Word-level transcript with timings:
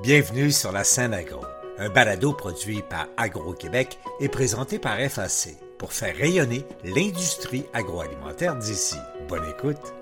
Bienvenue 0.00 0.52
sur 0.52 0.70
la 0.70 0.84
scène 0.84 1.12
agro, 1.12 1.40
un 1.76 1.88
balado 1.88 2.32
produit 2.32 2.82
par 2.88 3.08
Agro-Québec 3.16 3.98
et 4.20 4.28
présenté 4.28 4.78
par 4.78 4.96
FAC 4.96 5.56
pour 5.76 5.92
faire 5.92 6.16
rayonner 6.16 6.64
l'industrie 6.84 7.64
agroalimentaire 7.72 8.54
d'ici. 8.54 8.94
Bonne 9.28 9.42
écoute. 9.50 9.92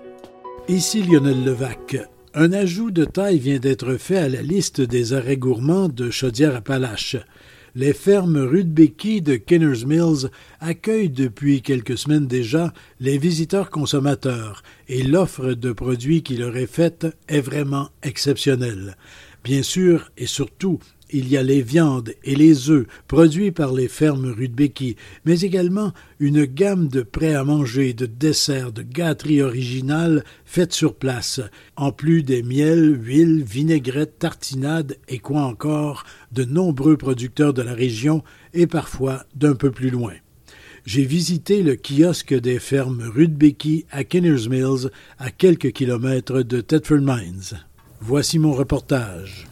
Ici 0.67 1.01
Lionel 1.01 1.43
Levac. 1.43 1.97
Un 2.35 2.53
ajout 2.53 2.91
de 2.91 3.05
taille 3.05 3.39
vient 3.39 3.57
d'être 3.57 3.95
fait 3.95 4.19
à 4.19 4.29
la 4.29 4.43
liste 4.43 4.81
des 4.81 5.13
arrêts 5.13 5.35
gourmands 5.35 5.89
de 5.89 6.11
Chaudière-Appalaches. 6.11 7.17
Les 7.73 7.93
fermes 7.93 8.37
Rudbeckie 8.37 9.23
de 9.23 9.35
Kinners 9.35 9.85
Mills 9.85 10.29
accueillent 10.59 11.09
depuis 11.09 11.63
quelques 11.63 11.97
semaines 11.97 12.27
déjà 12.27 12.71
les 12.99 13.17
visiteurs 13.17 13.71
consommateurs 13.71 14.61
et 14.87 15.01
l'offre 15.01 15.53
de 15.53 15.71
produits 15.71 16.21
qui 16.21 16.37
leur 16.37 16.55
est 16.55 16.71
faite 16.71 17.07
est 17.27 17.41
vraiment 17.41 17.89
exceptionnelle. 18.03 18.95
Bien 19.47 19.63
sûr 19.63 20.11
et 20.17 20.25
surtout, 20.25 20.79
il 21.09 21.29
y 21.29 21.37
a 21.37 21.41
les 21.41 21.61
viandes 21.61 22.11
et 22.25 22.35
les 22.35 22.69
œufs 22.69 22.85
produits 23.07 23.51
par 23.51 23.71
les 23.71 23.87
fermes 23.87 24.29
Rudbeckie, 24.29 24.97
mais 25.23 25.39
également 25.39 25.93
une 26.19 26.43
gamme 26.43 26.89
de 26.89 27.01
prêts 27.01 27.33
à 27.33 27.45
manger, 27.45 27.93
de 27.93 28.07
desserts, 28.07 28.73
de 28.73 28.81
gâteries 28.81 29.41
originales 29.41 30.25
faites 30.43 30.73
sur 30.73 30.95
place, 30.95 31.39
en 31.77 31.93
plus 31.93 32.23
des 32.23 32.43
miels, 32.43 32.99
huiles, 33.01 33.41
vinaigrettes, 33.41 34.19
tartinades 34.19 34.97
et 35.07 35.19
quoi 35.19 35.43
encore, 35.43 36.03
de 36.33 36.43
nombreux 36.43 36.97
producteurs 36.97 37.53
de 37.53 37.61
la 37.61 37.73
région 37.73 38.25
et 38.53 38.67
parfois 38.67 39.23
d'un 39.33 39.55
peu 39.55 39.71
plus 39.71 39.91
loin. 39.91 40.15
J'ai 40.85 41.05
visité 41.05 41.63
le 41.63 41.77
kiosque 41.77 42.33
des 42.33 42.59
fermes 42.59 43.09
Rudbeckie 43.15 43.85
à 43.91 44.03
Kinners 44.03 44.49
Mills, 44.49 44.91
à 45.19 45.31
quelques 45.31 45.71
kilomètres 45.71 46.41
de 46.41 46.59
Thetford 46.59 46.99
Mines. 46.99 47.65
Voici 47.99 48.37
mon 48.37 48.53
reportage. 48.53 49.47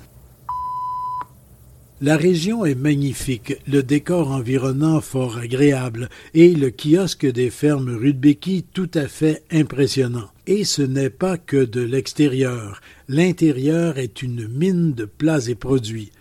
La 2.00 2.16
région 2.16 2.64
est 2.64 2.76
magnifique, 2.76 3.56
le 3.68 3.82
décor 3.82 4.30
environnant 4.30 5.02
fort 5.02 5.38
agréable 5.38 6.10
et 6.36 6.54
le 6.54 6.70
kiosque 6.70 7.26
des 7.26 7.50
fermes 7.50 7.96
Rudbeckie 7.96 8.64
tout 8.72 8.92
à 8.94 9.08
fait 9.08 9.44
impressionnant. 9.52 10.30
Et 10.46 10.64
ce 10.64 10.84
n'est 10.84 11.10
pas 11.10 11.38
que 11.38 11.66
de 11.66 11.82
l'extérieur. 11.82 12.82
L'intérieur 13.08 13.98
est 13.98 14.22
une 14.22 14.48
mine 14.48 14.94
de 14.94 15.06
plats 15.06 15.48
et 15.48 15.56
produits. 15.56 16.12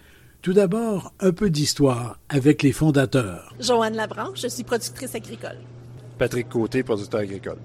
Tout 0.40 0.54
d'abord, 0.54 1.12
un 1.20 1.32
peu 1.32 1.50
d'histoire 1.50 2.18
avec 2.30 2.62
les 2.62 2.72
fondateurs. 2.72 3.54
Joanne 3.60 3.96
Labranche, 3.96 4.40
je 4.40 4.48
suis 4.48 4.64
productrice 4.64 5.14
agricole. 5.14 5.58
Patrick 6.18 6.48
Côté, 6.48 6.82
producteur 6.82 7.20
agricole. 7.20 7.58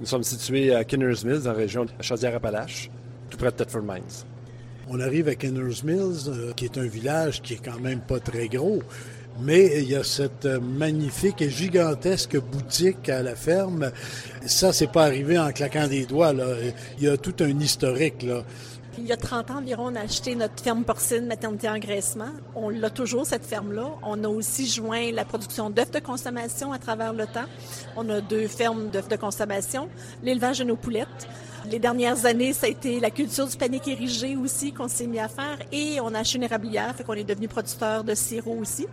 Nous 0.00 0.06
sommes 0.06 0.22
situés 0.22 0.74
à 0.74 0.84
Kinners 0.84 1.24
Mills, 1.24 1.42
dans 1.42 1.52
la 1.52 1.58
région 1.58 1.84
de 1.84 1.90
Chaudière-Appalaches 2.00 2.88
tout 3.28 3.38
près 3.38 3.50
de 3.50 3.56
Thetford 3.56 3.82
Mines. 3.82 4.24
On 4.90 5.00
arrive 5.00 5.28
à 5.28 5.34
Kenners 5.34 5.82
Mills, 5.84 6.28
euh, 6.28 6.52
qui 6.54 6.64
est 6.64 6.78
un 6.78 6.86
village 6.86 7.42
qui 7.42 7.54
est 7.54 7.64
quand 7.64 7.78
même 7.78 8.00
pas 8.00 8.20
très 8.20 8.48
gros, 8.48 8.82
mais 9.40 9.82
il 9.82 9.90
y 9.90 9.94
a 9.94 10.02
cette 10.02 10.46
euh, 10.46 10.60
magnifique 10.60 11.42
et 11.42 11.50
gigantesque 11.50 12.40
boutique 12.40 13.08
à 13.08 13.22
la 13.22 13.36
ferme. 13.36 13.90
Ça, 14.46 14.72
c'est 14.72 14.90
pas 14.90 15.04
arrivé 15.04 15.38
en 15.38 15.52
claquant 15.52 15.86
des 15.86 16.06
doigts. 16.06 16.32
Là. 16.32 16.46
Il 16.98 17.04
y 17.04 17.08
a 17.08 17.16
tout 17.16 17.34
un 17.40 17.60
historique. 17.60 18.22
Là. 18.22 18.42
Il 19.00 19.06
y 19.06 19.12
a 19.12 19.16
30 19.16 19.52
ans 19.52 19.58
environ, 19.58 19.92
on 19.92 19.94
a 19.94 20.00
acheté 20.00 20.34
notre 20.34 20.60
ferme 20.60 20.82
porcine 20.82 21.26
maternité 21.26 21.68
engraissement. 21.68 22.30
On 22.56 22.68
l'a 22.68 22.90
toujours, 22.90 23.26
cette 23.26 23.44
ferme-là. 23.44 23.90
On 24.02 24.24
a 24.24 24.28
aussi 24.28 24.66
joint 24.66 25.12
la 25.12 25.24
production 25.24 25.70
d'œufs 25.70 25.92
de 25.92 26.00
consommation 26.00 26.72
à 26.72 26.78
travers 26.78 27.12
le 27.12 27.26
temps. 27.26 27.46
On 27.96 28.08
a 28.08 28.20
deux 28.20 28.48
fermes 28.48 28.88
d'œufs 28.90 29.08
de 29.08 29.14
consommation, 29.14 29.88
l'élevage 30.24 30.58
de 30.58 30.64
nos 30.64 30.76
poulettes. 30.76 31.28
Les 31.70 31.78
dernières 31.78 32.24
années, 32.24 32.54
ça 32.54 32.66
a 32.66 32.70
été 32.70 32.98
la 32.98 33.10
culture 33.10 33.46
du 33.46 33.56
panique 33.56 33.86
érigé 33.88 34.36
aussi 34.36 34.72
qu'on 34.72 34.88
s'est 34.88 35.06
mis 35.06 35.18
à 35.18 35.28
faire 35.28 35.58
et 35.70 36.00
on 36.00 36.14
a 36.14 36.20
acheté 36.20 36.38
une 36.38 36.44
érablière, 36.44 36.94
fait 36.96 37.04
qu'on 37.04 37.12
est 37.12 37.24
devenu 37.24 37.46
producteur 37.46 38.04
de 38.04 38.14
sirop 38.14 38.56
aussi. 38.58 38.86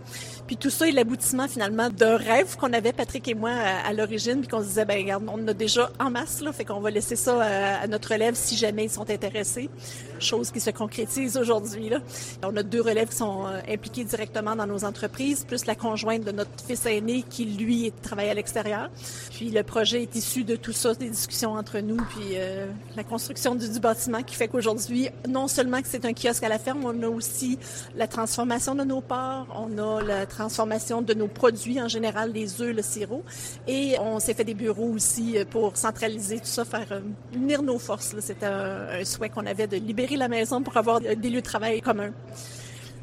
Puis 0.46 0.58
tout 0.58 0.70
ça 0.70 0.88
est 0.88 0.92
l'aboutissement 0.92 1.48
finalement 1.48 1.90
d'un 1.90 2.18
rêve 2.18 2.58
qu'on 2.58 2.74
avait, 2.74 2.92
Patrick 2.92 3.28
et 3.30 3.34
moi, 3.34 3.52
à, 3.52 3.94
l'origine, 3.94 4.42
puis 4.42 4.50
qu'on 4.50 4.62
se 4.62 4.68
disait, 4.68 4.84
ben 4.84 5.02
regarde, 5.02 5.24
on 5.28 5.48
a 5.48 5.54
déjà 5.54 5.90
en 6.00 6.12
masse, 6.12 6.42
là, 6.42 6.52
fait 6.52 6.66
qu'on 6.66 6.82
va 6.82 6.92
laisser 6.92 7.16
ça 7.16 7.42
à, 7.42 7.84
à, 7.84 7.88
notre 7.88 8.12
relève 8.12 8.36
si 8.36 8.58
jamais 8.58 8.84
ils 8.86 8.92
sont 8.92 9.10
intéressés. 9.10 9.70
Chose 10.20 10.52
qui 10.52 10.60
se 10.60 10.70
concrétise 10.70 11.38
aujourd'hui. 11.38 11.90
Là. 11.90 12.00
On 12.44 12.56
a 12.58 12.64
deux 12.64 12.82
relèves 12.82 13.10
qui 13.10 13.18
sont 13.18 13.46
euh, 13.48 13.60
impliqués 13.70 14.04
directement 14.04 14.56
dans 14.56 14.68
nos 14.68 14.84
entreprises, 14.84 15.46
plus 15.46 15.66
la 15.66 15.76
conjointe 15.76 16.24
de 16.24 16.32
notre 16.32 16.52
fils 16.66 16.86
aîné 16.86 17.24
qui, 17.30 17.46
lui, 17.46 17.92
travaille 18.02 18.30
à 18.30 18.34
l'extérieur. 18.34 18.90
Puis 19.32 19.50
le 19.50 19.64
projet 19.64 20.04
est 20.04 20.16
issu 20.16 20.44
de 20.44 20.56
tout 20.56 20.74
ça, 20.74 20.94
des 20.94 21.10
discussions 21.10 21.54
entre 21.54 21.80
nous, 21.80 21.98
puis 21.98 22.34
euh, 22.36 22.65
la 22.96 23.04
construction 23.04 23.56
du, 23.56 23.68
bâtiment 23.80 24.24
qui 24.24 24.36
fait 24.36 24.48
qu'aujourd'hui, 24.48 25.10
non 25.28 25.48
seulement 25.48 25.82
que 25.82 25.88
c'est 25.88 26.06
un 26.06 26.14
kiosque 26.14 26.44
à 26.44 26.50
la 26.50 26.60
ferme, 26.60 26.86
on 26.86 27.04
a 27.04 27.08
aussi 27.08 27.60
la 27.96 28.08
transformation 28.08 28.76
de 28.76 28.84
nos 28.84 29.02
ports, 29.02 29.48
on 29.56 29.78
a 29.78 30.02
la 30.02 30.26
transformation 30.26 31.02
de 31.02 31.14
nos 31.14 31.28
produits 31.28 31.82
en 31.82 31.88
général, 31.88 32.32
les 32.32 32.62
œufs, 32.62 32.76
le 32.76 32.82
sirop, 32.82 33.24
et 33.68 33.96
on 34.00 34.20
s'est 34.20 34.34
fait 34.34 34.44
des 34.44 34.54
bureaux 34.54 34.92
aussi 34.94 35.38
euh, 35.38 35.46
pour 35.46 35.78
centraliser 35.78 36.40
tout 36.40 36.46
ça, 36.46 36.66
faire 36.66 36.88
euh, 36.92 37.02
unir 37.34 37.62
nos 37.62 37.80
forces. 37.80 38.16
C'était 38.20 38.46
un 38.46 39.04
souhait 39.04 39.30
qu'on 39.30 39.46
avait 39.46 39.68
de 39.68 39.78
libérer 39.78 40.18
la 40.18 40.28
maison 40.28 40.62
pour 40.62 40.78
avoir 40.78 41.00
des 41.00 41.30
lieux 41.30 41.42
de 41.42 41.46
travail 41.46 41.82
communs. 41.82 42.12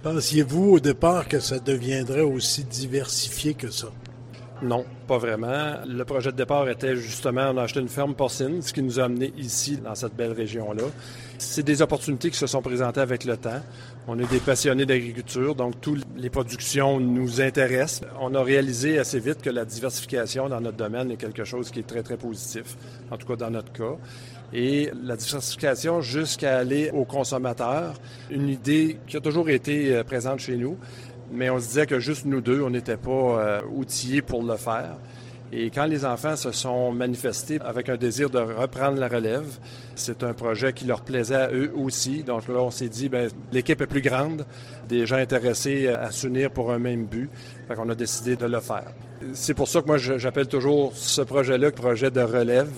Pensiez-vous 0.02 0.72
au 0.72 0.80
départ 0.80 1.28
que 1.28 1.38
ça 1.38 1.60
deviendrait 1.60 2.22
aussi 2.22 2.64
diversifié 2.64 3.54
que 3.54 3.70
ça? 3.70 3.88
Non, 4.62 4.84
pas 5.08 5.18
vraiment. 5.18 5.80
Le 5.88 6.04
projet 6.04 6.30
de 6.30 6.36
départ 6.36 6.68
était 6.68 6.94
justement, 6.94 7.50
on 7.52 7.58
a 7.58 7.62
acheté 7.62 7.80
une 7.80 7.88
ferme 7.88 8.14
porcine, 8.14 8.62
ce 8.62 8.72
qui 8.72 8.80
nous 8.80 9.00
a 9.00 9.04
amené 9.04 9.32
ici, 9.36 9.78
dans 9.78 9.96
cette 9.96 10.14
belle 10.14 10.30
région-là. 10.30 10.84
C'est 11.36 11.64
des 11.64 11.82
opportunités 11.82 12.30
qui 12.30 12.36
se 12.36 12.46
sont 12.46 12.62
présentées 12.62 13.00
avec 13.00 13.24
le 13.24 13.36
temps. 13.36 13.60
On 14.06 14.16
est 14.20 14.30
des 14.30 14.38
passionnés 14.38 14.86
d'agriculture, 14.86 15.56
donc 15.56 15.80
toutes 15.80 16.06
les 16.16 16.30
productions 16.30 17.00
nous 17.00 17.40
intéressent. 17.40 18.08
On 18.20 18.36
a 18.36 18.42
réalisé 18.42 19.00
assez 19.00 19.18
vite 19.18 19.42
que 19.42 19.50
la 19.50 19.64
diversification 19.64 20.48
dans 20.48 20.60
notre 20.60 20.76
domaine 20.76 21.10
est 21.10 21.16
quelque 21.16 21.42
chose 21.42 21.72
qui 21.72 21.80
est 21.80 21.86
très, 21.86 22.04
très 22.04 22.16
positif, 22.16 22.76
en 23.10 23.16
tout 23.16 23.26
cas 23.26 23.34
dans 23.34 23.50
notre 23.50 23.72
cas. 23.72 23.96
Et 24.54 24.90
la 25.02 25.16
diversification 25.16 26.02
jusqu'à 26.02 26.58
aller 26.58 26.90
au 26.92 27.04
consommateur, 27.04 27.94
une 28.30 28.48
idée 28.48 28.98
qui 29.06 29.16
a 29.16 29.20
toujours 29.20 29.48
été 29.48 29.94
euh, 29.94 30.04
présente 30.04 30.40
chez 30.40 30.56
nous, 30.56 30.76
mais 31.32 31.50
on 31.50 31.58
se 31.58 31.66
disait 31.68 31.86
que 31.86 31.98
juste 31.98 32.24
nous 32.24 32.40
deux, 32.40 32.62
on 32.62 32.70
n'était 32.70 32.96
pas 32.96 33.10
euh, 33.10 33.60
outillés 33.74 34.22
pour 34.22 34.42
le 34.42 34.56
faire. 34.56 34.96
Et 35.54 35.68
quand 35.68 35.84
les 35.84 36.06
enfants 36.06 36.34
se 36.34 36.50
sont 36.50 36.92
manifestés 36.92 37.58
avec 37.62 37.90
un 37.90 37.98
désir 37.98 38.30
de 38.30 38.38
reprendre 38.38 38.98
la 38.98 39.06
relève, 39.06 39.44
c'est 39.94 40.22
un 40.22 40.32
projet 40.32 40.72
qui 40.72 40.86
leur 40.86 41.02
plaisait 41.02 41.34
à 41.34 41.52
eux 41.52 41.70
aussi. 41.76 42.22
Donc 42.22 42.48
là, 42.48 42.62
on 42.62 42.70
s'est 42.70 42.88
dit, 42.88 43.10
ben, 43.10 43.28
l'équipe 43.52 43.78
est 43.82 43.86
plus 43.86 44.00
grande, 44.00 44.46
des 44.88 45.04
gens 45.04 45.16
intéressés 45.16 45.88
à 45.88 46.10
s'unir 46.10 46.50
pour 46.50 46.72
un 46.72 46.78
même 46.78 47.04
but. 47.04 47.28
Fait 47.68 47.74
qu'on 47.74 47.90
a 47.90 47.94
décidé 47.94 48.34
de 48.34 48.46
le 48.46 48.60
faire. 48.60 48.92
C'est 49.34 49.52
pour 49.52 49.68
ça 49.68 49.82
que 49.82 49.86
moi, 49.86 49.98
j'appelle 49.98 50.48
toujours 50.48 50.92
ce 50.94 51.20
projet-là 51.20 51.70
projet 51.70 52.10
de 52.10 52.22
relève, 52.22 52.72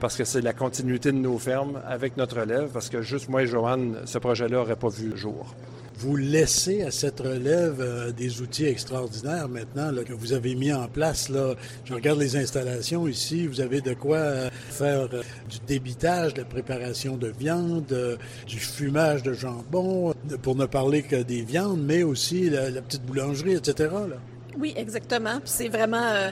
parce 0.00 0.16
que 0.16 0.24
c'est 0.24 0.40
la 0.40 0.54
continuité 0.54 1.12
de 1.12 1.18
nos 1.18 1.38
fermes 1.38 1.82
avec 1.86 2.16
notre 2.16 2.40
relève, 2.40 2.70
parce 2.72 2.88
que 2.88 3.02
juste 3.02 3.28
moi 3.28 3.42
et 3.42 3.46
Joanne, 3.46 3.98
ce 4.06 4.16
projet-là 4.16 4.56
n'aurait 4.56 4.76
pas 4.76 4.88
vu 4.88 5.10
le 5.10 5.16
jour 5.16 5.54
vous 5.96 6.16
laissez 6.16 6.82
à 6.82 6.90
cette 6.90 7.20
relève 7.20 7.80
euh, 7.80 8.12
des 8.12 8.40
outils 8.40 8.66
extraordinaires 8.66 9.48
maintenant 9.48 9.90
là, 9.90 10.04
que 10.04 10.12
vous 10.12 10.32
avez 10.32 10.54
mis 10.54 10.72
en 10.72 10.88
place. 10.88 11.28
Là. 11.28 11.54
Je 11.84 11.94
regarde 11.94 12.18
les 12.18 12.36
installations 12.36 13.06
ici. 13.06 13.46
Vous 13.46 13.60
avez 13.60 13.80
de 13.80 13.94
quoi 13.94 14.16
euh, 14.16 14.50
faire 14.70 15.08
euh, 15.12 15.22
du 15.48 15.58
débitage, 15.66 16.34
de 16.34 16.40
la 16.40 16.44
préparation 16.44 17.16
de 17.16 17.28
viande, 17.28 18.18
du 18.46 18.58
fumage 18.58 19.22
de 19.22 19.32
jambon, 19.32 20.14
pour 20.42 20.56
ne 20.56 20.66
parler 20.66 21.02
que 21.02 21.16
des 21.16 21.42
viandes, 21.42 21.82
mais 21.82 22.02
aussi 22.02 22.50
la, 22.50 22.70
la 22.70 22.82
petite 22.82 23.04
boulangerie, 23.04 23.54
etc. 23.54 23.90
Là. 23.92 24.16
Oui, 24.58 24.72
exactement. 24.76 25.40
c'est 25.44 25.68
vraiment 25.68 26.02
euh, 26.02 26.30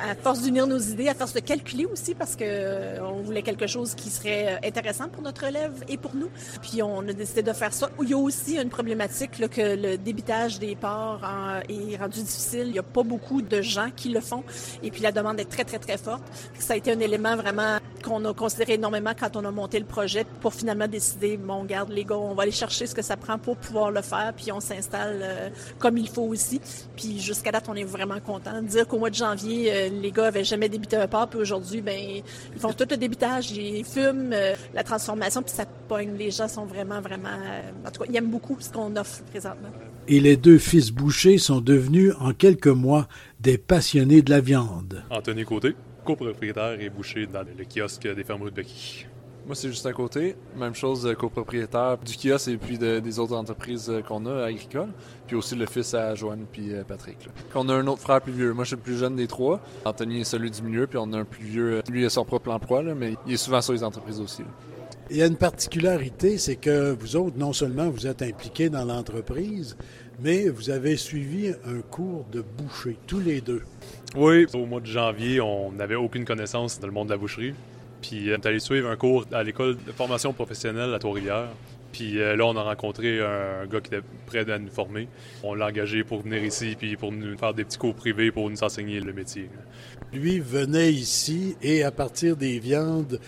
à 0.00 0.14
force 0.14 0.42
d'unir 0.42 0.66
nos 0.66 0.78
idées, 0.78 1.08
à 1.08 1.14
force 1.14 1.32
de 1.32 1.40
calculer 1.40 1.86
aussi, 1.86 2.14
parce 2.14 2.36
que 2.36 2.44
euh, 2.46 2.98
on 3.02 3.22
voulait 3.22 3.42
quelque 3.42 3.66
chose 3.66 3.94
qui 3.94 4.10
serait 4.10 4.54
euh, 4.54 4.68
intéressant 4.68 5.08
pour 5.08 5.22
notre 5.22 5.44
élève 5.44 5.84
et 5.88 5.96
pour 5.96 6.14
nous. 6.14 6.30
Puis 6.62 6.82
on 6.82 7.00
a 7.00 7.12
décidé 7.12 7.42
de 7.42 7.52
faire 7.52 7.72
ça. 7.72 7.90
Il 8.00 8.08
y 8.08 8.14
a 8.14 8.18
aussi 8.18 8.58
une 8.58 8.68
problématique 8.68 9.38
là, 9.38 9.48
que 9.48 9.60
le 9.76 9.98
débitage 9.98 10.58
des 10.58 10.76
ports 10.76 11.22
est 11.68 11.96
rendu 11.96 12.22
difficile. 12.22 12.66
Il 12.66 12.72
n'y 12.72 12.78
a 12.78 12.84
pas 12.84 13.02
beaucoup 13.02 13.42
de 13.42 13.60
gens 13.60 13.90
qui 13.94 14.10
le 14.10 14.20
font. 14.20 14.44
Et 14.82 14.90
puis 14.90 15.02
la 15.02 15.10
demande 15.10 15.40
est 15.40 15.50
très, 15.50 15.64
très, 15.64 15.78
très 15.78 15.98
forte. 15.98 16.22
Ça 16.58 16.74
a 16.74 16.76
été 16.76 16.92
un 16.92 17.00
élément 17.00 17.36
vraiment 17.36 17.78
qu'on 18.04 18.24
a 18.24 18.34
considéré 18.34 18.74
énormément 18.74 19.12
quand 19.18 19.36
on 19.36 19.44
a 19.44 19.50
monté 19.50 19.78
le 19.78 19.86
projet 19.86 20.24
pour 20.40 20.54
finalement 20.54 20.86
décider, 20.86 21.36
bon, 21.36 21.64
garde 21.64 21.90
les 21.90 22.04
gars, 22.04 22.16
on 22.16 22.34
va 22.34 22.42
aller 22.44 22.52
chercher 22.52 22.86
ce 22.86 22.94
que 22.94 23.02
ça 23.02 23.16
prend 23.16 23.38
pour 23.38 23.56
pouvoir 23.56 23.90
le 23.90 24.02
faire, 24.02 24.32
puis 24.36 24.52
on 24.52 24.60
s'installe 24.60 25.52
comme 25.78 25.96
il 25.96 26.08
faut 26.08 26.22
aussi. 26.22 26.60
Puis 26.96 27.18
jusqu'à 27.20 27.50
date, 27.50 27.63
on 27.68 27.74
est 27.74 27.84
vraiment 27.84 28.20
content 28.20 28.60
de 28.62 28.66
dire 28.66 28.86
qu'au 28.86 28.98
mois 28.98 29.10
de 29.10 29.14
janvier, 29.14 29.72
euh, 29.72 29.88
les 29.88 30.10
gars 30.10 30.26
avaient 30.26 30.44
jamais 30.44 30.68
débité 30.68 30.96
un 30.96 31.08
port, 31.08 31.28
puis 31.28 31.38
aujourd'hui, 31.38 31.80
ben 31.80 31.98
ils 32.54 32.60
font 32.60 32.72
tout 32.72 32.86
le 32.90 32.96
débitage, 32.96 33.50
ils 33.52 33.84
fument, 33.84 34.32
euh, 34.32 34.54
la 34.72 34.82
transformation, 34.82 35.42
puis 35.42 35.54
ça 35.54 35.64
pogne. 35.88 36.16
Les 36.16 36.30
gens 36.30 36.48
sont 36.48 36.64
vraiment, 36.64 37.00
vraiment... 37.00 37.28
Euh, 37.28 37.70
en 37.86 37.90
tout 37.90 38.02
cas, 38.02 38.06
ils 38.08 38.16
aiment 38.16 38.30
beaucoup 38.30 38.56
ce 38.60 38.70
qu'on 38.70 38.94
offre 38.96 39.22
présentement. 39.24 39.68
Et 40.06 40.20
les 40.20 40.36
deux 40.36 40.58
fils 40.58 40.90
bouchers 40.90 41.38
sont 41.38 41.60
devenus, 41.60 42.12
en 42.20 42.32
quelques 42.32 42.66
mois, 42.66 43.08
des 43.40 43.58
passionnés 43.58 44.22
de 44.22 44.30
la 44.30 44.40
viande. 44.40 45.02
Anthony 45.10 45.44
Côté, 45.44 45.74
copropriétaire 46.04 46.80
et 46.80 46.90
boucher 46.90 47.26
dans 47.26 47.42
le 47.42 47.64
kiosque 47.64 48.06
des 48.14 48.24
fermes 48.24 48.44
de 48.44 48.50
Becky. 48.50 49.06
Moi, 49.46 49.54
c'est 49.54 49.68
juste 49.68 49.84
à 49.84 49.92
côté. 49.92 50.36
Même 50.56 50.74
chose, 50.74 51.06
euh, 51.06 51.12
copropriétaire 51.12 51.98
du 51.98 52.16
kiosque 52.16 52.48
et 52.48 52.56
puis 52.56 52.78
des 52.78 53.18
autres 53.18 53.36
entreprises 53.36 53.90
euh, 53.90 54.00
qu'on 54.00 54.24
a 54.24 54.44
agricoles. 54.44 54.88
Puis 55.26 55.36
aussi 55.36 55.54
le 55.54 55.66
fils 55.66 55.92
à 55.92 56.14
Joanne 56.14 56.46
puis 56.50 56.72
euh, 56.72 56.82
Patrick. 56.82 57.18
On 57.54 57.68
a 57.68 57.74
un 57.74 57.86
autre 57.86 58.00
frère 58.00 58.22
plus 58.22 58.32
vieux. 58.32 58.54
Moi, 58.54 58.64
je 58.64 58.68
suis 58.68 58.76
le 58.76 58.82
plus 58.82 58.96
jeune 58.96 59.16
des 59.16 59.26
trois. 59.26 59.60
Anthony 59.84 60.22
est 60.22 60.24
celui 60.24 60.50
du 60.50 60.62
milieu, 60.62 60.86
puis 60.86 60.98
on 60.98 61.12
a 61.12 61.18
un 61.18 61.24
plus 61.24 61.44
vieux. 61.44 61.82
Lui, 61.90 62.06
a 62.06 62.10
son 62.10 62.24
propre 62.24 62.50
emploi, 62.50 62.82
mais 62.82 63.16
il 63.26 63.34
est 63.34 63.36
souvent 63.36 63.60
sur 63.60 63.74
les 63.74 63.84
entreprises 63.84 64.18
aussi. 64.18 64.42
Il 65.10 65.18
y 65.18 65.22
a 65.22 65.26
une 65.26 65.36
particularité, 65.36 66.38
c'est 66.38 66.56
que 66.56 66.92
vous 66.98 67.16
autres, 67.16 67.36
non 67.36 67.52
seulement 67.52 67.90
vous 67.90 68.06
êtes 68.06 68.22
impliqués 68.22 68.70
dans 68.70 68.86
l'entreprise, 68.86 69.76
mais 70.22 70.48
vous 70.48 70.70
avez 70.70 70.96
suivi 70.96 71.50
un 71.66 71.82
cours 71.82 72.24
de 72.32 72.40
boucher, 72.40 72.96
tous 73.06 73.20
les 73.20 73.42
deux. 73.42 73.60
Oui, 74.16 74.46
au 74.54 74.64
mois 74.64 74.80
de 74.80 74.86
janvier, 74.86 75.42
on 75.42 75.72
n'avait 75.72 75.96
aucune 75.96 76.24
connaissance 76.24 76.80
dans 76.80 76.86
le 76.86 76.94
monde 76.94 77.08
de 77.08 77.12
la 77.12 77.18
boucherie. 77.18 77.52
Puis 78.06 78.28
on 78.28 78.34
est 78.34 78.46
allé 78.46 78.60
suivre 78.60 78.90
un 78.90 78.96
cours 78.96 79.24
à 79.32 79.42
l'école 79.42 79.76
de 79.82 79.92
formation 79.92 80.34
professionnelle 80.34 80.92
à 80.92 80.98
Trois-Rivières. 80.98 81.48
Puis 81.90 82.20
euh, 82.20 82.36
là, 82.36 82.44
on 82.44 82.54
a 82.54 82.62
rencontré 82.62 83.20
un 83.20 83.66
gars 83.66 83.80
qui 83.80 83.94
était 83.94 84.04
prêt 84.26 84.50
à 84.50 84.58
nous 84.58 84.70
former. 84.70 85.08
On 85.42 85.54
l'a 85.54 85.68
engagé 85.68 86.04
pour 86.04 86.20
venir 86.20 86.44
ici, 86.44 86.76
puis 86.78 86.96
pour 86.96 87.12
nous 87.12 87.38
faire 87.38 87.54
des 87.54 87.64
petits 87.64 87.78
cours 87.78 87.94
privés 87.94 88.30
pour 88.30 88.50
nous 88.50 88.62
enseigner 88.62 89.00
le 89.00 89.14
métier. 89.14 89.48
Lui 90.12 90.38
venait 90.38 90.92
ici 90.92 91.56
et 91.62 91.82
à 91.82 91.90
partir 91.90 92.36
des 92.36 92.58
viandes 92.58 93.20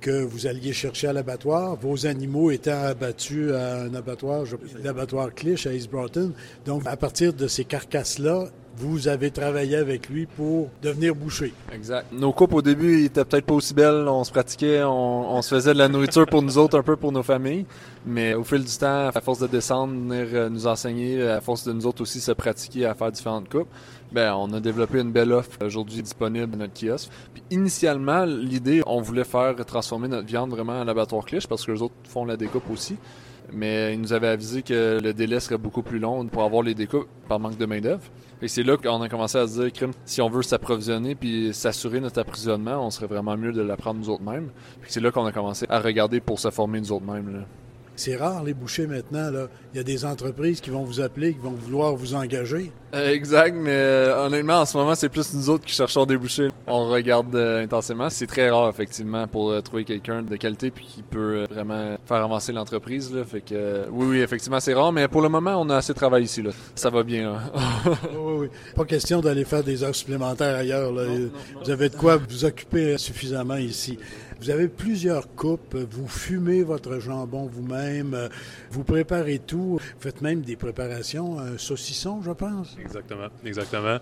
que 0.00 0.24
vous 0.24 0.48
alliez 0.48 0.72
chercher 0.72 1.06
à 1.06 1.12
l'abattoir, 1.12 1.76
vos 1.76 2.06
animaux 2.06 2.50
étaient 2.50 2.70
abattus 2.70 3.52
à 3.52 3.82
un 3.82 3.94
abattoir, 3.94 4.44
l'abattoir 4.82 5.32
Clich 5.32 5.66
à 5.66 5.72
East 5.72 5.90
Broughton. 5.90 6.32
Donc, 6.66 6.82
à 6.86 6.96
partir 6.96 7.32
de 7.32 7.46
ces 7.46 7.64
carcasses-là, 7.64 8.48
vous 8.76 9.08
avez 9.08 9.30
travaillé 9.30 9.76
avec 9.76 10.08
lui 10.08 10.26
pour 10.26 10.68
devenir 10.82 11.14
boucher. 11.14 11.52
Exact. 11.72 12.06
Nos 12.12 12.32
coupes 12.32 12.54
au 12.54 12.62
début 12.62 13.04
étaient 13.04 13.24
peut-être 13.24 13.46
pas 13.46 13.54
aussi 13.54 13.74
belles. 13.74 14.06
On 14.08 14.24
se 14.24 14.32
pratiquait, 14.32 14.82
on, 14.84 15.40
se 15.42 15.54
faisait 15.54 15.72
de 15.72 15.78
la 15.78 15.88
nourriture 15.88 16.26
pour 16.26 16.42
nous 16.42 16.58
autres, 16.58 16.78
un 16.78 16.82
peu 16.82 16.96
pour 16.96 17.12
nos 17.12 17.22
familles. 17.22 17.66
Mais 18.06 18.34
au 18.34 18.44
fil 18.44 18.64
du 18.64 18.76
temps, 18.76 19.08
à 19.08 19.20
force 19.20 19.38
de 19.38 19.46
descendre, 19.46 19.94
venir 19.94 20.26
euh, 20.32 20.48
nous 20.48 20.66
enseigner, 20.66 21.22
à 21.22 21.40
force 21.40 21.64
de 21.64 21.72
nous 21.72 21.86
autres 21.86 22.02
aussi 22.02 22.20
se 22.20 22.32
pratiquer 22.32 22.86
à 22.86 22.94
faire 22.94 23.10
différentes 23.10 23.48
coupes, 23.48 23.68
ben 24.12 24.34
on 24.34 24.52
a 24.52 24.60
développé 24.60 25.00
une 25.00 25.12
belle 25.12 25.32
offre 25.32 25.58
aujourd'hui 25.64 26.02
disponible 26.02 26.54
à 26.54 26.56
notre 26.56 26.74
kiosque. 26.74 27.10
Puis 27.32 27.42
initialement, 27.50 28.24
l'idée, 28.24 28.82
on 28.86 29.00
voulait 29.00 29.24
faire 29.24 29.54
transformer 29.64 30.08
notre 30.08 30.26
viande 30.26 30.50
vraiment 30.50 30.80
en 30.80 30.84
l'abattoir 30.84 31.24
cliche 31.24 31.46
parce 31.46 31.64
que 31.64 31.72
les 31.72 31.82
autres 31.82 31.94
font 32.08 32.24
la 32.24 32.36
découpe 32.36 32.68
aussi. 32.70 32.96
Mais 33.52 33.94
ils 33.94 34.00
nous 34.00 34.12
avaient 34.12 34.28
avisé 34.28 34.62
que 34.62 34.98
le 35.02 35.12
délai 35.12 35.38
serait 35.38 35.58
beaucoup 35.58 35.82
plus 35.82 35.98
long 35.98 36.26
pour 36.26 36.42
avoir 36.42 36.62
les 36.62 36.74
découpes 36.74 37.08
par 37.28 37.38
manque 37.38 37.58
de 37.58 37.66
main-d'œuvre. 37.66 38.02
Et 38.44 38.48
c'est 38.48 38.62
là 38.62 38.76
qu'on 38.76 39.00
a 39.00 39.08
commencé 39.08 39.38
à 39.38 39.46
se 39.46 39.58
dire, 39.58 39.72
crime, 39.72 39.92
si 40.04 40.20
on 40.20 40.28
veut 40.28 40.42
s'approvisionner 40.42 41.14
puis 41.14 41.54
s'assurer 41.54 41.98
notre 41.98 42.20
approvisionnement, 42.20 42.86
on 42.86 42.90
serait 42.90 43.06
vraiment 43.06 43.38
mieux 43.38 43.52
de 43.52 43.62
l'apprendre 43.62 43.98
nous 43.98 44.10
autres 44.10 44.22
mêmes. 44.22 44.50
c'est 44.86 45.00
là 45.00 45.10
qu'on 45.10 45.24
a 45.24 45.32
commencé 45.32 45.64
à 45.70 45.80
regarder 45.80 46.20
pour 46.20 46.38
se 46.38 46.50
former 46.50 46.78
nous 46.78 46.92
autres 46.92 47.06
mêmes. 47.06 47.46
C'est 47.96 48.16
rare 48.16 48.42
les 48.42 48.54
bouchers 48.54 48.86
maintenant. 48.86 49.30
Là. 49.30 49.48
Il 49.72 49.76
y 49.76 49.80
a 49.80 49.84
des 49.84 50.04
entreprises 50.04 50.60
qui 50.60 50.70
vont 50.70 50.84
vous 50.84 51.00
appeler, 51.00 51.34
qui 51.34 51.40
vont 51.40 51.52
vouloir 51.52 51.94
vous 51.94 52.14
engager. 52.14 52.72
Euh, 52.94 53.12
exact, 53.12 53.56
mais 53.56 53.72
euh, 53.72 54.26
honnêtement, 54.26 54.60
en 54.60 54.64
ce 54.64 54.76
moment, 54.76 54.94
c'est 54.94 55.08
plus 55.08 55.34
nous 55.34 55.50
autres 55.50 55.64
qui 55.64 55.74
cherchons 55.74 56.06
des 56.06 56.16
bouchers. 56.16 56.48
On 56.66 56.88
regarde 56.88 57.34
euh, 57.34 57.64
intensément. 57.64 58.08
C'est 58.08 58.26
très 58.26 58.50
rare, 58.50 58.68
effectivement, 58.68 59.26
pour 59.26 59.60
trouver 59.62 59.84
quelqu'un 59.84 60.22
de 60.22 60.36
qualité 60.36 60.70
puis 60.70 60.86
qui 60.86 61.02
peut 61.02 61.44
vraiment 61.50 61.96
faire 62.06 62.18
avancer 62.18 62.52
l'entreprise. 62.52 63.12
Fait 63.28 63.40
que 63.40 63.86
oui, 63.90 64.06
oui, 64.10 64.20
effectivement, 64.20 64.60
c'est 64.60 64.74
rare, 64.74 64.92
mais 64.92 65.08
pour 65.08 65.22
le 65.22 65.28
moment, 65.28 65.60
on 65.60 65.68
a 65.70 65.76
assez 65.76 65.92
de 65.92 65.98
travail 65.98 66.24
ici. 66.24 66.42
Là. 66.42 66.50
Ça 66.74 66.90
va 66.90 67.02
bien. 67.02 67.40
oui, 68.12 68.34
oui. 68.38 68.48
Pas 68.76 68.84
question 68.84 69.20
d'aller 69.20 69.44
faire 69.44 69.64
des 69.64 69.82
heures 69.82 69.94
supplémentaires 69.94 70.56
ailleurs. 70.56 70.92
vous 70.92 71.70
avez 71.70 71.88
de 71.88 71.96
quoi 71.96 72.16
vous 72.16 72.44
occuper 72.44 72.96
suffisamment 72.98 73.56
ici. 73.56 73.98
Vous 74.40 74.50
avez 74.50 74.68
plusieurs 74.68 75.34
coupes, 75.34 75.74
vous 75.74 76.08
fumez 76.08 76.62
votre 76.62 76.98
jambon 76.98 77.46
vous-même, 77.46 78.28
vous 78.70 78.84
préparez 78.84 79.38
tout, 79.38 79.78
vous 79.78 80.00
faites 80.00 80.20
même 80.20 80.42
des 80.42 80.56
préparations, 80.56 81.38
un 81.38 81.58
saucisson, 81.58 82.22
je 82.22 82.32
pense. 82.32 82.76
Exactement, 82.80 83.28
exactement. 83.44 83.98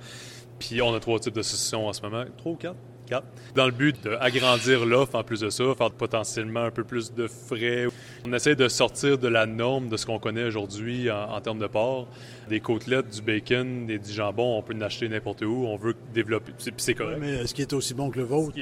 Puis 0.58 0.80
on 0.82 0.94
a 0.94 1.00
trois 1.00 1.18
types 1.18 1.34
de 1.34 1.42
saucissons 1.42 1.86
en 1.86 1.92
ce 1.92 2.02
moment, 2.02 2.24
trois 2.36 2.52
ou 2.52 2.56
quatre? 2.56 2.76
Quatre. 3.06 3.26
Dans 3.54 3.66
le 3.66 3.72
but 3.72 4.02
d'agrandir 4.04 4.86
l'offre 4.86 5.16
en 5.16 5.24
plus 5.24 5.40
de 5.40 5.50
ça, 5.50 5.64
faire 5.76 5.90
potentiellement 5.90 6.62
un 6.64 6.70
peu 6.70 6.84
plus 6.84 7.12
de 7.12 7.26
frais. 7.26 7.86
On 8.26 8.32
essaie 8.32 8.54
de 8.54 8.68
sortir 8.68 9.18
de 9.18 9.28
la 9.28 9.46
norme 9.46 9.88
de 9.88 9.96
ce 9.96 10.06
qu'on 10.06 10.18
connaît 10.18 10.44
aujourd'hui 10.44 11.10
en, 11.10 11.40
termes 11.40 11.58
de 11.58 11.66
porc 11.66 12.06
des 12.48 12.60
côtelettes, 12.60 13.08
du 13.08 13.22
bacon, 13.22 13.86
des, 13.86 13.98
du 13.98 14.12
jambon, 14.12 14.58
on 14.58 14.62
peut 14.62 14.74
en 14.74 14.80
acheter 14.82 15.08
n'importe 15.08 15.42
où. 15.42 15.64
On 15.66 15.76
veut 15.76 15.94
développer. 16.12 16.52
C'est 16.76 16.94
correct. 16.94 17.18
mais 17.20 17.42
est-ce 17.42 17.54
qu'il 17.54 17.62
est 17.62 17.72
aussi 17.72 17.94
bon 17.94 18.10
que 18.10 18.18
le 18.18 18.24
vôtre? 18.24 18.56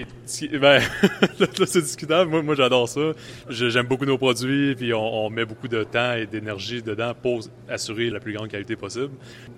ben, 0.61 0.81
là, 1.41 1.67
c'est 1.67 1.83
discutable. 1.83 2.31
Moi, 2.31 2.43
moi 2.43 2.55
j'adore 2.55 2.89
ça. 2.89 3.13
J'aime 3.49 3.87
beaucoup 3.87 4.07
nos 4.07 4.19
produits, 4.19 4.75
puis 4.75 4.95
on, 4.95 5.29
met 5.31 5.45
beaucoup 5.45 5.69
de 5.69 5.85
temps 5.85 6.15
et 6.15 6.27
d'énergie 6.27 6.83
dedans 6.83 7.13
pour 7.21 7.41
assurer 7.69 8.11
la 8.11 8.21
plus 8.21 8.33
grande 8.33 8.49
qualité 8.49 8.77
possible. 8.77 9.11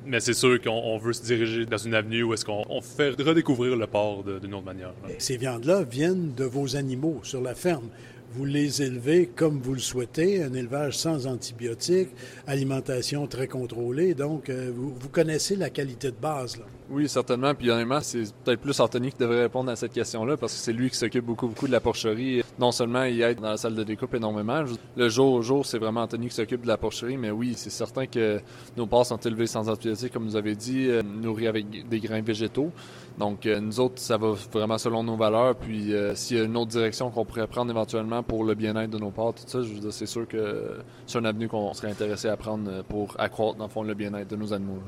Mais 0.07 0.21
c'est 0.21 0.35
sûr 0.35 0.61
qu'on 0.61 0.99
veut 0.99 1.13
se 1.13 1.23
diriger 1.23 1.67
dans 1.67 1.79
une 1.79 1.95
avenue 1.95 2.23
où 2.23 2.35
est-ce 2.35 2.45
qu'on 2.45 2.81
fait 2.81 3.11
redécouvrir 3.11 3.77
le 3.77 3.87
porc 3.87 4.25
d'une 4.41 4.55
autre 4.55 4.65
manière. 4.65 4.93
Ces 5.19 5.37
viandes-là 5.37 5.83
viennent 5.83 6.35
de 6.35 6.45
vos 6.45 6.77
animaux 6.77 7.21
sur 7.23 7.41
la 7.41 7.55
ferme 7.55 7.89
vous 8.35 8.45
les 8.47 8.83
élevez 8.83 9.27
comme 9.27 9.61
vous 9.61 9.75
le 9.75 9.81
souhaitez, 9.81 10.43
un 10.43 10.55
élevage 10.55 10.97
sans 10.97 11.27
antibiotiques, 11.27 12.11
alimentation 12.47 13.27
très 13.27 13.47
contrôlée. 13.47 14.15
Donc, 14.15 14.49
euh, 14.49 14.73
vous, 14.75 15.09
connaissez 15.09 15.57
la 15.57 15.69
qualité 15.69 16.09
de 16.09 16.17
base. 16.21 16.59
Oui, 16.95 17.09
certainement. 17.09 17.55
Puis 17.55 17.71
honnêtement, 17.71 18.01
c'est 18.03 18.23
peut-être 18.45 18.61
plus 18.61 18.79
Anthony 18.79 19.13
qui 19.13 19.17
devrait 19.17 19.45
répondre 19.45 19.71
à 19.71 19.77
cette 19.77 19.95
question-là 19.95 20.37
parce 20.37 20.53
que 20.53 20.59
c'est 20.59 20.75
lui 20.75 20.91
qui 20.91 20.97
s'occupe 20.97 21.25
beaucoup, 21.25 21.47
beaucoup 21.47 21.67
de 21.67 21.73
la 21.73 21.81
porcherie. 21.81 22.43
Non 22.59 22.71
seulement 22.71 23.05
il 23.05 23.23
aide 23.23 23.41
dans 23.41 23.49
la 23.49 23.57
salle 23.57 23.75
de 23.75 23.83
découpe 23.83 24.13
énormément. 24.13 24.63
Le 24.95 25.09
jour 25.09 25.33
au 25.33 25.41
jour, 25.41 25.65
c'est 25.65 25.79
vraiment 25.79 26.03
Anthony 26.03 26.29
qui 26.29 26.35
s'occupe 26.35 26.61
de 26.61 26.69
la 26.69 26.77
porcherie. 26.77 27.17
Mais 27.17 27.31
oui, 27.31 27.55
c'est 27.57 27.71
certain 27.71 28.05
que 28.05 28.41
nos 28.77 28.87
porcs 28.87 29.07
sont 29.07 29.17
élevés 29.17 29.47
sans 29.47 29.71
antibiotiques, 29.71 30.13
comme 30.13 30.25
vous 30.25 30.37
avez 30.37 30.55
dit, 30.55 30.89
euh, 30.89 31.03
nourris 31.03 31.47
avec 31.47 31.89
des 31.89 31.99
grains 31.99 32.21
végétaux. 32.21 32.71
Donc, 33.19 33.47
euh, 33.47 33.59
nous 33.59 33.81
autres, 33.81 33.99
ça 33.99 34.19
va 34.19 34.35
vraiment 34.53 34.77
selon 34.77 35.03
nos 35.03 35.17
valeurs. 35.17 35.57
Puis, 35.57 35.95
euh, 35.95 36.15
s'il 36.15 36.37
y 36.37 36.41
a 36.41 36.45
une 36.45 36.59
autre 36.59 36.73
direction 36.73 37.11
qu'on 37.11 37.25
pourrait 37.25 37.47
prendre 37.47 37.71
éventuellement 37.71 38.23
pour 38.23 38.45
le 38.45 38.55
bien-être 38.55 38.91
de 38.91 38.99
nos 38.99 39.11
porcs, 39.11 39.37
tout 39.37 39.45
ça, 39.47 39.63
je 39.63 39.73
veux 39.73 39.81
dire, 39.81 39.95
c'est 39.95 40.05
sûr 40.05 40.29
que 40.29 40.77
c'est 41.07 41.17
un 41.17 41.25
avenue 41.25 41.49
qu'on 41.49 41.73
serait 41.73 41.91
intéressé 41.91 42.29
à 42.29 42.37
prendre 42.37 42.83
pour 42.85 43.15
accroître, 43.19 43.57
dans 43.57 43.65
le 43.65 43.71
fond, 43.71 43.83
le 43.83 43.95
bien-être 43.95 44.29
de 44.29 44.37
nos 44.37 44.53
animaux. 44.53 44.83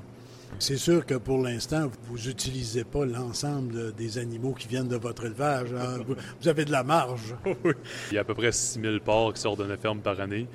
C'est 0.59 0.77
sûr 0.77 1.05
que 1.05 1.15
pour 1.15 1.43
l'instant, 1.43 1.91
vous 2.05 2.17
n'utilisez 2.17 2.85
pas 2.85 3.05
l'ensemble 3.05 3.93
des 3.95 4.19
animaux 4.19 4.53
qui 4.53 4.69
viennent 4.69 4.89
de 4.89 4.97
votre 4.97 5.27
élevage. 5.27 5.73
Hein. 5.73 5.99
Vous 6.41 6.49
avez 6.49 6.65
de 6.65 6.73
la 6.73 6.83
marge. 6.83 7.35
oui. 7.65 7.73
Il 8.11 8.15
y 8.15 8.19
a 8.19 8.23
à 8.23 8.25
peu 8.25 8.35
près 8.35 8.53
6 8.53 8.81
000 8.81 8.99
porcs 9.05 9.35
qui 9.35 9.41
sortent 9.41 9.59
de 9.59 9.67
nos 9.67 9.77
fermes 9.77 10.01
par 10.01 10.21
année. 10.21 10.47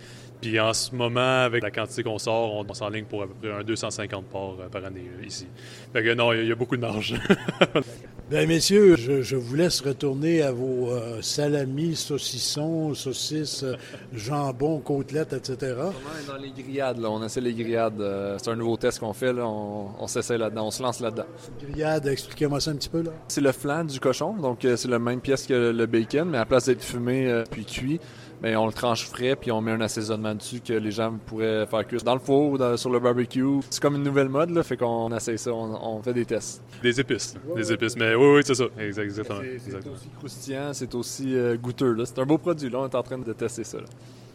Puis 0.42 0.60
en 0.60 0.74
ce 0.74 0.96
moment, 0.96 1.44
avec 1.44 1.64
la 1.64 1.72
quantité 1.72 2.02
qu'on 2.02 2.18
sort, 2.18 2.56
on, 2.56 2.74
s'enligne 2.74 3.06
pour 3.06 3.24
à 3.24 3.28
peu 3.28 3.34
près 3.34 3.52
un 3.52 3.64
250 3.64 4.26
porcs 4.26 4.58
euh, 4.62 4.70
par 4.70 4.86
année 4.86 5.06
euh, 5.20 5.26
ici. 5.26 5.48
Fait 5.92 6.04
que 6.04 6.14
non, 6.14 6.32
il 6.32 6.48
y, 6.48 6.52
a 6.52 6.56
beaucoup 6.56 6.78
de 6.78 6.82
marge. 6.82 7.16
Bien, 8.30 8.46
messieurs, 8.46 8.96
je, 8.96 9.36
vous 9.36 9.56
laisse 9.56 9.82
retourner 9.82 10.44
à 10.44 10.52
vos 10.52 10.92
euh, 10.92 11.20
salamis, 11.20 11.96
saucissons, 11.96 12.94
saucisses, 12.94 13.66
jambon, 14.14 14.82
côtelettes, 14.82 15.34
etc. 15.34 15.76
On 15.80 16.24
est 16.24 16.28
dans 16.28 16.38
les 16.38 16.52
grillades, 16.52 17.00
là. 17.00 17.10
On 17.10 17.24
essaie 17.24 17.42
les 17.42 17.56
grillades. 17.56 18.04
c'est 18.38 18.52
un 18.52 18.56
nouveau 18.56 18.78
test 18.78 19.00
qu'on 19.00 19.14
fait, 19.14 19.34
là. 19.34 19.48
On, 19.48 20.06
s'essaie 20.06 20.38
là-dedans. 20.38 20.68
On 20.68 20.72
se 20.72 20.84
lance 20.84 21.00
là-dedans. 21.00 21.26
Grillade, 21.60 22.06
expliquez-moi 22.06 22.60
ça 22.60 22.70
un 22.70 22.76
petit 22.76 22.90
peu, 22.90 23.02
là. 23.02 23.12
C'est 23.28 23.42
le 23.42 23.52
flanc 23.52 23.84
du 23.84 24.00
cochon. 24.00 24.34
Donc, 24.34 24.60
c'est 24.62 24.88
la 24.88 25.00
même 25.00 25.22
pièce 25.22 25.48
que 25.48 25.72
le 25.72 25.86
bacon, 25.88 26.30
mais 26.30 26.38
à 26.38 26.42
la 26.42 26.46
place 26.46 26.66
d'être 26.66 26.84
fumé 26.84 27.44
puis 27.50 27.66
cuit, 27.66 28.00
mais 28.42 28.56
on 28.56 28.66
le 28.66 28.74
tranche 28.74 29.06
frais 29.06 29.36
puis 29.36 29.52
on 29.52 29.62
met 29.62 29.72
un 29.72 29.82
assaisonnement 29.82 30.36
dessus 30.36 30.62
que 30.62 30.74
les 30.74 30.92
gens 30.92 31.18
pourraient 31.26 31.66
faire 31.66 31.86
cuire 31.86 32.04
dans 32.04 32.14
le 32.14 32.20
four 32.20 32.52
ou 32.52 32.78
sur 32.78 32.90
le 32.90 33.00
barbecue. 33.00 33.60
C'est 33.70 33.82
comme 33.82 33.96
une 33.96 34.04
nouvelle 34.04 34.30
mode, 34.30 34.52
là, 34.52 34.64
fait 34.64 34.78
qu'on 34.78 35.16
essaye 35.16 35.38
ça, 35.38 35.52
on, 35.54 36.02
fait 36.02 36.14
des 36.14 36.26
tests. 36.26 36.62
Des 36.82 37.00
épices, 37.00 37.36
des 37.56 37.72
épices, 37.72 37.96
mais 37.98 38.16
oui, 38.16 38.38
oui, 38.38 38.42
c'est 38.46 38.56
ça, 38.56 38.66
exactement. 38.80 39.40
C'est 39.58 39.88
aussi 39.88 40.10
croustillant, 40.18 40.74
c'est 40.74 40.96
aussi 40.96 41.36
euh, 41.36 41.58
goûteux. 41.58 41.96
C'est 42.06 42.20
un 42.20 42.26
beau 42.26 42.38
produit, 42.38 42.70
là, 42.70 42.80
on 42.80 42.86
est 42.88 42.96
en 42.96 43.04
train 43.04 43.18
de 43.18 43.34
tester 43.34 43.64
ça. 43.64 43.80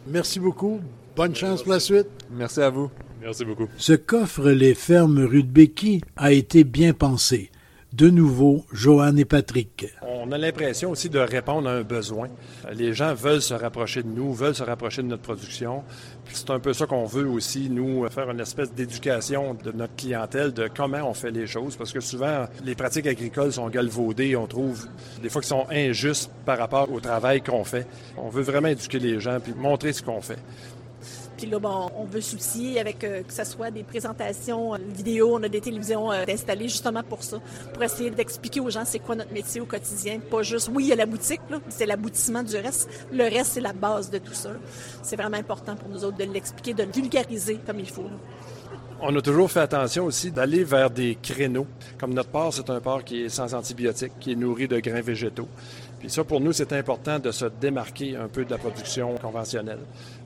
Merci 0.07 0.39
beaucoup, 0.39 0.79
bonne 1.15 1.35
chance 1.35 1.63
pour 1.63 1.71
la 1.71 1.79
suite. 1.79 2.07
Merci 2.31 2.61
à 2.61 2.69
vous. 2.69 2.91
Merci 3.21 3.43
beaucoup. 3.43 3.67
Ce 3.77 3.93
qu'offrent 3.93 4.51
les 4.51 4.75
fermes 4.75 5.27
Béquy 5.27 6.01
a 6.15 6.31
été 6.31 6.63
bien 6.63 6.93
pensé? 6.93 7.49
De 7.95 8.09
nouveau, 8.09 8.65
Joanne 8.73 9.19
et 9.19 9.23
Patrick. 9.23 9.85
On 10.01 10.29
a 10.33 10.37
l'impression 10.37 10.91
aussi 10.91 11.09
de 11.09 11.17
répondre 11.17 11.69
à 11.69 11.71
un 11.71 11.83
besoin. 11.83 12.27
Les 12.73 12.93
gens 12.93 13.13
veulent 13.13 13.41
se 13.41 13.53
rapprocher 13.53 14.03
de 14.03 14.09
nous, 14.09 14.33
veulent 14.33 14.53
se 14.53 14.63
rapprocher 14.63 15.01
de 15.01 15.07
notre 15.07 15.21
production. 15.21 15.81
C'est 16.33 16.49
un 16.49 16.59
peu 16.59 16.73
ça 16.73 16.87
qu'on 16.87 17.05
veut 17.05 17.25
aussi, 17.25 17.69
nous, 17.69 18.05
faire 18.09 18.29
une 18.29 18.41
espèce 18.41 18.73
d'éducation 18.73 19.53
de 19.53 19.71
notre 19.71 19.95
clientèle 19.95 20.51
de 20.51 20.67
comment 20.67 21.09
on 21.09 21.13
fait 21.13 21.31
les 21.31 21.47
choses, 21.47 21.77
parce 21.77 21.93
que 21.93 22.01
souvent, 22.01 22.47
les 22.65 22.75
pratiques 22.75 23.07
agricoles 23.07 23.53
sont 23.53 23.69
galvaudées, 23.69 24.35
on 24.35 24.47
trouve 24.47 24.87
des 25.21 25.29
fois 25.29 25.39
qu'ils 25.39 25.47
sont 25.47 25.67
injustes 25.71 26.29
par 26.45 26.57
rapport 26.57 26.91
au 26.91 26.99
travail 26.99 27.41
qu'on 27.41 27.63
fait. 27.63 27.87
On 28.17 28.27
veut 28.27 28.43
vraiment 28.43 28.67
éduquer 28.67 28.99
les 28.99 29.21
gens 29.21 29.39
puis 29.39 29.53
montrer 29.53 29.93
ce 29.93 30.03
qu'on 30.03 30.19
fait. 30.19 30.39
Puis 31.37 31.47
là, 31.47 31.57
on 31.95 32.05
veut 32.05 32.21
s'outiller 32.21 32.79
avec 32.79 32.99
que 32.99 33.23
ce 33.27 33.43
soit 33.43 33.71
des 33.71 33.83
présentations 33.83 34.73
vidéo, 34.95 35.35
on 35.35 35.43
a 35.43 35.49
des 35.49 35.61
télévisions 35.61 36.11
installées 36.11 36.69
justement 36.69 37.03
pour 37.03 37.23
ça, 37.23 37.39
pour 37.73 37.83
essayer 37.83 38.09
d'expliquer 38.09 38.59
aux 38.59 38.69
gens 38.69 38.83
c'est 38.85 38.99
quoi 38.99 39.15
notre 39.15 39.33
métier 39.33 39.61
au 39.61 39.65
quotidien. 39.65 40.19
Pas 40.19 40.43
juste, 40.43 40.69
oui, 40.73 40.85
il 40.85 40.87
y 40.87 40.93
a 40.93 40.95
la 40.95 41.05
boutique, 41.05 41.41
c'est 41.69 41.85
l'aboutissement 41.85 42.43
du 42.43 42.55
reste. 42.55 42.89
Le 43.11 43.23
reste, 43.23 43.53
c'est 43.53 43.61
la 43.61 43.73
base 43.73 44.09
de 44.09 44.17
tout 44.17 44.33
ça. 44.33 44.51
C'est 45.01 45.15
vraiment 45.15 45.37
important 45.37 45.75
pour 45.75 45.89
nous 45.89 46.03
autres 46.03 46.17
de 46.17 46.23
l'expliquer, 46.23 46.73
de 46.73 46.83
le 46.83 46.91
vulgariser 46.91 47.59
comme 47.65 47.79
il 47.79 47.89
faut. 47.89 48.05
On 49.01 49.13
a 49.13 49.21
toujours 49.21 49.51
fait 49.51 49.59
attention 49.59 50.05
aussi 50.05 50.31
d'aller 50.31 50.63
vers 50.63 50.89
des 50.89 51.17
créneaux. 51.21 51.67
Comme 51.99 52.13
notre 52.13 52.29
porc, 52.29 52.53
c'est 52.53 52.69
un 52.69 52.79
porc 52.79 53.03
qui 53.03 53.23
est 53.23 53.29
sans 53.29 53.53
antibiotiques, 53.53 54.13
qui 54.21 54.31
est 54.31 54.35
nourri 54.35 54.69
de 54.69 54.79
grains 54.79 55.01
végétaux. 55.01 55.49
Puis 56.05 56.13
ça, 56.13 56.23
pour 56.23 56.39
nous, 56.39 56.53
c'est 56.53 56.71
important 56.71 57.17
de 57.17 57.31
se 57.31 57.45
démarquer 57.45 58.15
un 58.15 58.27
peu 58.27 58.45
de 58.45 58.51
la 58.51 58.59
production 58.59 59.15
conventionnelle. 59.15 59.79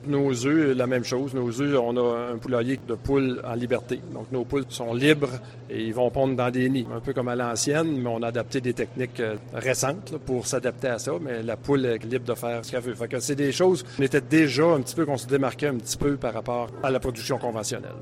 Nos 0.06 0.44
œufs, 0.44 0.76
la 0.76 0.86
même 0.86 1.04
chose. 1.04 1.32
Nos 1.32 1.58
œufs, 1.62 1.80
on 1.82 1.96
a 1.96 2.32
un 2.34 2.36
poulailler 2.36 2.78
de 2.86 2.94
poules 2.96 3.40
en 3.42 3.54
liberté. 3.54 3.98
Donc, 4.12 4.30
nos 4.30 4.44
poules 4.44 4.66
sont 4.68 4.92
libres 4.92 5.30
et 5.70 5.82
ils 5.82 5.94
vont 5.94 6.10
pondre 6.10 6.36
dans 6.36 6.50
des 6.50 6.68
nids. 6.68 6.86
Un 6.94 7.00
peu 7.00 7.14
comme 7.14 7.28
à 7.28 7.34
l'ancienne, 7.34 7.96
mais 7.96 8.10
on 8.10 8.22
a 8.22 8.26
adapté 8.26 8.60
des 8.60 8.74
techniques 8.74 9.20
euh, 9.20 9.36
récentes 9.54 10.18
pour 10.26 10.46
s'adapter 10.46 10.88
à 10.88 10.98
ça. 10.98 11.12
Mais 11.18 11.42
la 11.42 11.56
poule 11.56 11.86
est 11.86 12.04
libre 12.04 12.26
de 12.26 12.34
faire 12.34 12.62
ce 12.62 12.72
qu'elle 12.72 12.82
veut. 12.82 12.94
C'est 13.20 13.34
des 13.34 13.50
choses, 13.50 13.82
on 13.98 14.02
était 14.02 14.20
déjà 14.20 14.66
un 14.66 14.82
petit 14.82 14.94
peu, 14.94 15.06
qu'on 15.06 15.16
se 15.16 15.28
démarquait 15.28 15.68
un 15.68 15.76
petit 15.76 15.96
peu 15.96 16.16
par 16.16 16.34
rapport 16.34 16.68
à 16.82 16.90
la 16.90 17.00
production 17.00 17.38
conventionnelle. 17.38 17.94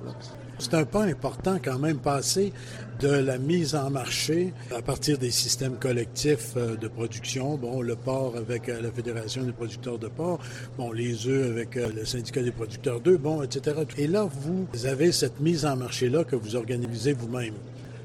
C'est 0.60 0.74
un 0.74 0.84
pas 0.84 1.04
important 1.04 1.58
quand 1.64 1.78
même 1.78 1.98
passer 1.98 2.52
de 2.98 3.08
la 3.08 3.38
mise 3.38 3.76
en 3.76 3.90
marché 3.90 4.52
à 4.76 4.82
partir 4.82 5.16
des 5.16 5.30
systèmes 5.30 5.76
collectifs 5.76 6.54
euh, 6.56 6.74
de 6.74 6.88
production. 6.88 7.56
Bon, 7.56 7.80
le 7.80 7.94
porc 7.94 8.34
avec 8.36 8.68
euh, 8.68 8.82
la 8.82 8.90
Fédération 8.90 9.44
des 9.44 9.52
producteurs 9.52 10.00
de 10.00 10.08
porc, 10.08 10.40
bon, 10.76 10.90
les 10.90 11.28
œufs 11.28 11.48
avec 11.48 11.76
euh, 11.76 11.90
le 11.94 12.04
syndicat 12.04 12.42
des 12.42 12.50
producteurs 12.50 13.00
d'œufs, 13.00 13.20
bon, 13.20 13.40
etc. 13.42 13.76
Et 13.98 14.08
là, 14.08 14.24
vous 14.24 14.66
avez 14.84 15.12
cette 15.12 15.38
mise 15.38 15.64
en 15.64 15.76
marché-là 15.76 16.24
que 16.24 16.34
vous 16.34 16.56
organisez 16.56 17.12
vous-même. 17.12 17.54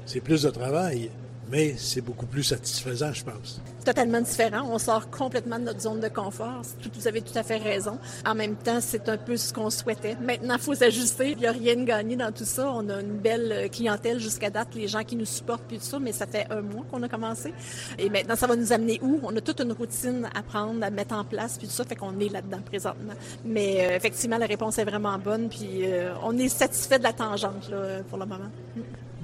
C'est 0.06 0.20
plus 0.20 0.42
de 0.42 0.50
travail, 0.50 1.10
mais 1.54 1.76
c'est 1.78 2.00
beaucoup 2.00 2.26
plus 2.26 2.42
satisfaisant, 2.42 3.12
je 3.12 3.22
pense. 3.22 3.60
Totalement 3.84 4.20
différent. 4.20 4.68
On 4.72 4.78
sort 4.78 5.08
complètement 5.08 5.60
de 5.60 5.66
notre 5.66 5.82
zone 5.82 6.00
de 6.00 6.08
confort. 6.08 6.62
Vous 6.92 7.06
avez 7.06 7.22
tout 7.22 7.38
à 7.38 7.44
fait 7.44 7.58
raison. 7.58 7.96
En 8.26 8.34
même 8.34 8.56
temps, 8.56 8.80
c'est 8.80 9.08
un 9.08 9.16
peu 9.16 9.36
ce 9.36 9.52
qu'on 9.52 9.70
souhaitait. 9.70 10.16
Maintenant, 10.20 10.56
il 10.56 10.60
faut 10.60 10.74
s'ajuster. 10.74 11.30
Il 11.30 11.38
n'y 11.38 11.46
a 11.46 11.52
rien 11.52 11.76
de 11.76 11.84
gagné 11.84 12.16
dans 12.16 12.32
tout 12.32 12.44
ça. 12.44 12.68
On 12.74 12.88
a 12.88 13.00
une 13.00 13.18
belle 13.18 13.70
clientèle 13.70 14.18
jusqu'à 14.18 14.50
date, 14.50 14.74
les 14.74 14.88
gens 14.88 15.04
qui 15.04 15.14
nous 15.14 15.26
supportent, 15.26 15.62
puis 15.68 15.78
tout 15.78 15.84
ça, 15.84 16.00
mais 16.00 16.10
ça 16.10 16.26
fait 16.26 16.44
un 16.50 16.60
mois 16.60 16.84
qu'on 16.90 17.00
a 17.04 17.08
commencé. 17.08 17.54
Et 17.98 18.10
maintenant, 18.10 18.34
ça 18.34 18.48
va 18.48 18.56
nous 18.56 18.72
amener 18.72 18.98
où? 19.00 19.20
On 19.22 19.36
a 19.36 19.40
toute 19.40 19.60
une 19.60 19.72
routine 19.72 20.28
à 20.34 20.42
prendre, 20.42 20.82
à 20.82 20.90
mettre 20.90 21.14
en 21.14 21.22
place, 21.22 21.56
puis 21.56 21.68
tout 21.68 21.74
ça, 21.74 21.84
fait 21.84 21.94
qu'on 21.94 22.18
est 22.18 22.30
là-dedans 22.30 22.62
présentement. 22.66 23.14
Mais 23.44 23.76
euh, 23.78 23.96
effectivement, 23.96 24.38
la 24.38 24.46
réponse 24.46 24.78
est 24.78 24.84
vraiment 24.84 25.16
bonne, 25.18 25.48
puis 25.48 25.84
euh, 25.84 26.14
on 26.24 26.36
est 26.36 26.48
satisfait 26.48 26.98
de 26.98 27.04
la 27.04 27.12
tangente 27.12 27.70
pour 28.10 28.18
le 28.18 28.26
moment. 28.26 28.50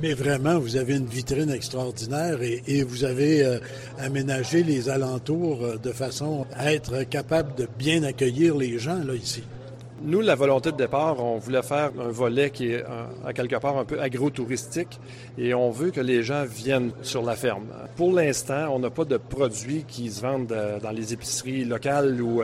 Mais 0.02 0.14
vraiment, 0.14 0.58
vous 0.58 0.76
avez 0.76 0.96
une 0.96 1.06
vitrine 1.06 1.50
extraordinaire 1.50 2.38
et, 2.42 2.82
vous 2.84 3.04
avez 3.04 3.44
euh, 3.44 3.58
aménagé 3.98 4.62
les 4.62 4.88
alentours 4.88 5.62
euh, 5.62 5.76
de 5.76 5.92
façon 5.92 6.46
à 6.56 6.72
être 6.72 7.02
capable 7.02 7.54
de 7.54 7.68
bien 7.78 8.02
accueillir 8.02 8.56
les 8.56 8.78
gens 8.78 9.04
là 9.04 9.14
ici. 9.14 9.42
Nous, 10.02 10.22
la 10.22 10.34
volonté 10.34 10.72
de 10.72 10.78
départ, 10.78 11.22
on 11.22 11.36
voulait 11.36 11.60
faire 11.60 11.90
un 12.00 12.08
volet 12.08 12.48
qui 12.48 12.72
est 12.72 12.82
à 13.26 13.34
quelque 13.34 13.56
part 13.56 13.76
un 13.76 13.84
peu 13.84 14.00
agro-touristique 14.00 14.98
et 15.36 15.52
on 15.52 15.70
veut 15.70 15.90
que 15.90 16.00
les 16.00 16.22
gens 16.22 16.46
viennent 16.46 16.92
sur 17.02 17.22
la 17.22 17.36
ferme. 17.36 17.66
Pour 17.96 18.14
l'instant, 18.14 18.74
on 18.74 18.78
n'a 18.78 18.88
pas 18.88 19.04
de 19.04 19.18
produits 19.18 19.84
qui 19.86 20.08
se 20.08 20.22
vendent 20.22 20.52
euh, 20.52 20.80
dans 20.80 20.92
les 20.92 21.12
épiceries 21.12 21.66
locales 21.66 22.22
ou 22.22 22.40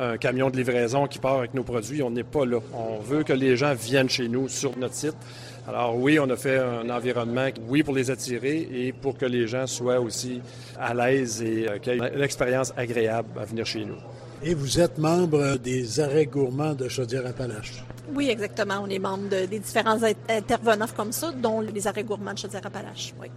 un 0.00 0.16
camion 0.16 0.50
de 0.50 0.56
livraison 0.56 1.06
qui 1.06 1.20
part 1.20 1.38
avec 1.38 1.54
nos 1.54 1.62
produits. 1.62 2.02
On 2.02 2.10
n'est 2.10 2.24
pas 2.24 2.44
là. 2.44 2.58
On 2.74 2.98
veut 2.98 3.22
que 3.22 3.32
les 3.32 3.56
gens 3.56 3.74
viennent 3.74 4.10
chez 4.10 4.26
nous 4.26 4.48
sur 4.48 4.76
notre 4.76 4.94
site 4.94 5.16
alors 5.68 5.96
oui, 5.96 6.18
on 6.20 6.30
a 6.30 6.36
fait 6.36 6.58
un 6.58 6.88
environnement, 6.90 7.48
oui, 7.68 7.82
pour 7.82 7.94
les 7.94 8.10
attirer 8.10 8.68
et 8.72 8.92
pour 8.92 9.18
que 9.18 9.26
les 9.26 9.48
gens 9.48 9.66
soient 9.66 10.00
aussi 10.00 10.40
à 10.78 10.94
l'aise 10.94 11.42
et 11.42 11.68
euh, 11.68 11.78
qu'ils 11.78 12.02
aient 12.02 12.14
une 12.14 12.22
expérience 12.22 12.72
agréable 12.76 13.28
à 13.40 13.44
venir 13.44 13.66
chez 13.66 13.84
nous. 13.84 13.96
Et 14.42 14.54
vous 14.54 14.78
êtes 14.78 14.98
membre 14.98 15.56
des 15.56 15.98
arrêts 15.98 16.26
gourmands 16.26 16.74
de 16.74 16.88
Chaudière-Appalaches. 16.88 17.82
Oui, 18.14 18.28
exactement. 18.28 18.76
On 18.82 18.86
est 18.88 18.98
membre 18.98 19.46
des 19.46 19.58
différents 19.58 19.98
intervenants 20.28 20.86
comme 20.94 21.10
ça, 21.10 21.32
dont 21.32 21.60
les 21.60 21.86
arrêts 21.86 22.04
gourmands 22.04 22.34
de 22.34 22.38
Chaudière-Appalaches. 22.38 23.14
Oui. 23.20 23.28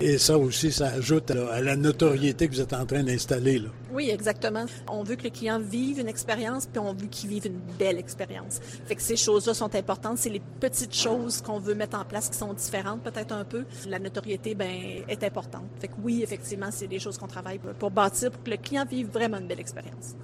Et 0.00 0.18
ça 0.18 0.36
aussi, 0.38 0.72
ça 0.72 0.88
ajoute 0.88 1.30
à, 1.30 1.60
la 1.60 1.76
notoriété 1.76 2.48
que 2.48 2.54
vous 2.54 2.60
êtes 2.60 2.72
en 2.72 2.84
train 2.84 3.02
d'installer. 3.02 3.62
Oui, 3.92 4.10
exactement. 4.10 4.64
On 4.90 5.04
veut 5.04 5.14
que 5.14 5.22
les 5.22 5.30
clients 5.30 5.60
vivent 5.60 6.00
une 6.00 6.08
expérience, 6.08 6.66
puis 6.66 6.80
on 6.80 6.92
veut 6.92 7.06
qu'ils 7.06 7.30
vivent 7.30 7.46
une 7.46 7.60
belle 7.78 7.98
expérience. 7.98 8.60
Fait 8.86 8.96
que 8.96 9.02
ces 9.02 9.16
choses-là 9.16 9.54
sont 9.54 9.74
importantes. 9.74 10.18
C'est 10.18 10.30
les 10.30 10.42
petites 10.60 10.94
choses 10.94 11.40
qu'on 11.40 11.58
veut 11.58 11.74
mettre 11.74 11.98
en 11.98 12.04
place 12.04 12.28
qui 12.28 12.36
sont 12.36 12.52
différentes 12.52 13.02
peut-être 13.02 13.32
un 13.32 13.44
peu. 13.44 13.64
La 13.86 13.98
notoriété, 13.98 14.54
ben, 14.54 15.04
est 15.08 15.22
importante. 15.22 15.66
Fait 15.80 15.88
que 15.88 15.94
oui, 16.02 16.22
effectivement, 16.22 16.70
c'est 16.70 16.88
des 16.88 16.98
choses 16.98 17.16
qu'on 17.16 17.28
travaille 17.28 17.60
pour 17.78 17.90
bâtir, 17.90 18.30
pour 18.30 18.42
que 18.42 18.50
le 18.50 18.56
client 18.56 18.84
vive 18.90 19.08
vraiment 19.08 19.38
une 19.38 19.46
belle 19.46 19.60
expérience. 19.60 20.14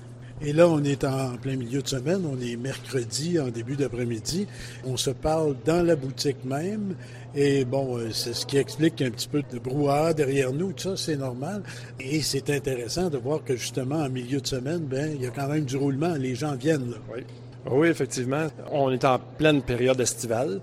Et 0.42 0.54
là, 0.54 0.68
on 0.68 0.82
est 0.82 1.04
en 1.04 1.36
plein 1.36 1.56
milieu 1.56 1.82
de 1.82 1.88
semaine, 1.88 2.22
on 2.24 2.40
est 2.40 2.56
mercredi 2.56 3.38
en 3.38 3.48
début 3.48 3.76
d'après-midi. 3.76 4.46
On 4.86 4.96
se 4.96 5.10
parle 5.10 5.54
dans 5.66 5.84
la 5.84 5.96
boutique 5.96 6.44
même. 6.44 6.94
Et 7.34 7.66
bon, 7.66 7.98
euh, 7.98 8.10
c'est 8.10 8.32
ce 8.32 8.46
qui 8.46 8.56
explique 8.56 9.02
un 9.02 9.10
petit 9.10 9.28
peu 9.28 9.42
de 9.52 9.58
brouhaha 9.58 10.14
derrière 10.14 10.52
nous, 10.52 10.72
tout 10.72 10.82
ça, 10.82 10.96
c'est 10.96 11.16
normal. 11.16 11.62
Et 12.00 12.22
c'est 12.22 12.48
intéressant 12.48 13.10
de 13.10 13.18
voir 13.18 13.44
que 13.44 13.54
justement, 13.54 13.96
en 13.96 14.08
milieu 14.08 14.40
de 14.40 14.46
semaine, 14.46 14.80
ben, 14.80 15.12
il 15.14 15.22
y 15.22 15.26
a 15.26 15.30
quand 15.30 15.46
même 15.46 15.64
du 15.64 15.76
roulement, 15.76 16.14
les 16.14 16.34
gens 16.34 16.54
viennent. 16.54 16.90
Là. 16.90 16.96
Oui. 17.14 17.22
Oui, 17.70 17.88
effectivement. 17.88 18.46
On 18.72 18.90
est 18.90 19.04
en 19.04 19.18
pleine 19.18 19.60
période 19.60 20.00
estivale. 20.00 20.60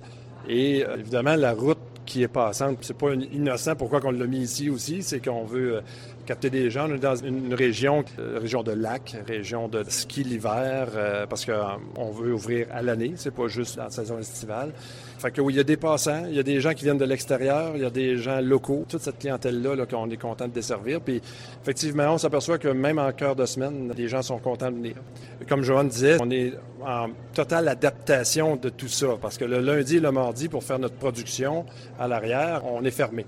Et 0.50 0.84
euh, 0.84 0.98
évidemment, 0.98 1.36
la 1.36 1.54
route 1.54 1.78
qui 2.06 2.24
est 2.24 2.28
passante, 2.28 2.80
c'est 2.82 2.98
pas 2.98 3.14
innocent 3.14 3.76
pourquoi 3.76 4.00
on 4.06 4.12
l'a 4.12 4.26
mis 4.26 4.40
ici 4.40 4.70
aussi, 4.70 5.04
c'est 5.04 5.24
qu'on 5.24 5.44
veut 5.44 5.76
euh, 5.76 5.82
capter 6.28 6.50
des 6.50 6.70
gens. 6.70 6.90
On 6.90 6.96
est 6.96 7.00
dans 7.00 7.16
une 7.16 7.54
région, 7.54 8.04
euh, 8.20 8.38
région 8.40 8.62
de 8.62 8.74
lac, 8.74 9.16
région 9.26 9.70
de 9.70 9.84
ski 9.88 10.24
l'hiver, 10.24 10.90
euh, 10.94 11.26
parce 11.26 11.46
qu'on 11.46 11.54
euh, 11.54 12.12
veut 12.14 12.34
ouvrir 12.34 12.68
à 12.72 12.82
l'année, 12.82 13.14
c'est 13.16 13.34
pas 13.34 13.48
juste 13.48 13.78
la 13.78 13.90
saison 13.90 14.20
estivale. 14.20 14.74
Oui, 15.40 15.54
il 15.54 15.58
y 15.58 15.60
a 15.60 15.64
des 15.64 15.78
passants, 15.78 16.26
il 16.28 16.36
y 16.36 16.40
a 16.40 16.44
des 16.44 16.60
gens 16.60 16.74
qui 16.74 16.84
viennent 16.84 16.98
de 16.98 17.06
l'extérieur, 17.06 17.72
il 17.76 17.82
y 17.82 17.86
a 17.86 17.90
des 17.90 18.18
gens 18.18 18.40
locaux, 18.42 18.86
toute 18.88 19.02
cette 19.02 19.20
clientèle-là 19.20 19.76
-là, 19.76 19.88
qu'on 19.88 20.10
est 20.12 20.18
content 20.18 20.48
de 20.48 20.54
desservir. 20.54 21.00
Puis 21.02 21.22
effectivement, 21.64 22.14
on 22.14 22.18
s'aperçoit 22.18 22.58
que 22.58 22.68
même 22.68 23.00
en 23.00 23.12
cœur 23.14 23.36
de 23.36 23.46
semaine, 23.46 23.92
les 23.98 24.08
gens 24.10 24.22
sont 24.22 24.38
contents 24.38 24.70
de 24.70 24.76
venir. 24.76 24.96
Comme 25.48 25.64
Johan 25.64 25.86
disait, 25.86 26.18
on 26.20 26.30
est 26.30 26.54
en 26.86 27.08
totale 27.34 27.68
adaptation 27.70 28.58
de 28.58 28.70
tout 28.70 28.90
ça, 28.90 29.08
parce 29.20 29.38
que 29.38 29.46
le 29.46 29.60
lundi 29.60 29.98
et 29.98 30.02
le 30.02 30.12
mardi, 30.12 30.50
pour 30.50 30.64
faire 30.64 30.78
notre 30.78 30.96
production 30.96 31.66
à 31.98 32.08
l'arrière, 32.08 32.62
on 32.66 32.84
est 32.84 32.92
fermé 32.92 33.26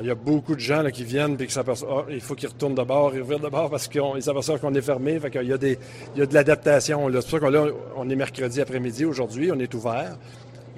il 0.00 0.06
y 0.06 0.10
a 0.10 0.14
beaucoup 0.14 0.54
de 0.54 0.60
gens 0.60 0.82
là, 0.82 0.90
qui 0.90 1.04
viennent 1.04 1.36
et 1.40 1.46
qui 1.46 1.52
s'aperçoivent 1.52 2.04
oh, 2.06 2.10
il 2.10 2.20
faut 2.20 2.34
qu'ils 2.34 2.48
retournent 2.48 2.74
de 2.74 2.82
bord, 2.82 3.14
ils 3.14 3.22
reviennent 3.22 3.42
de 3.42 3.48
bord 3.48 3.70
parce 3.70 3.88
qu'ils 3.88 4.02
s'aperçoivent 4.20 4.60
qu'on 4.60 4.74
est 4.74 4.82
fermé. 4.82 5.18
Fait 5.18 5.30
il, 5.34 5.48
y 5.48 5.52
a 5.52 5.58
des, 5.58 5.78
il 6.14 6.20
y 6.20 6.22
a 6.22 6.26
de 6.26 6.34
l'adaptation. 6.34 7.06
C'est 7.06 7.12
pour 7.12 7.22
ça 7.22 7.40
qu'on 7.40 7.72
on 7.96 8.10
est 8.10 8.16
mercredi 8.16 8.60
après-midi 8.60 9.04
aujourd'hui, 9.04 9.50
on 9.52 9.58
est 9.58 9.72
ouvert. 9.74 10.16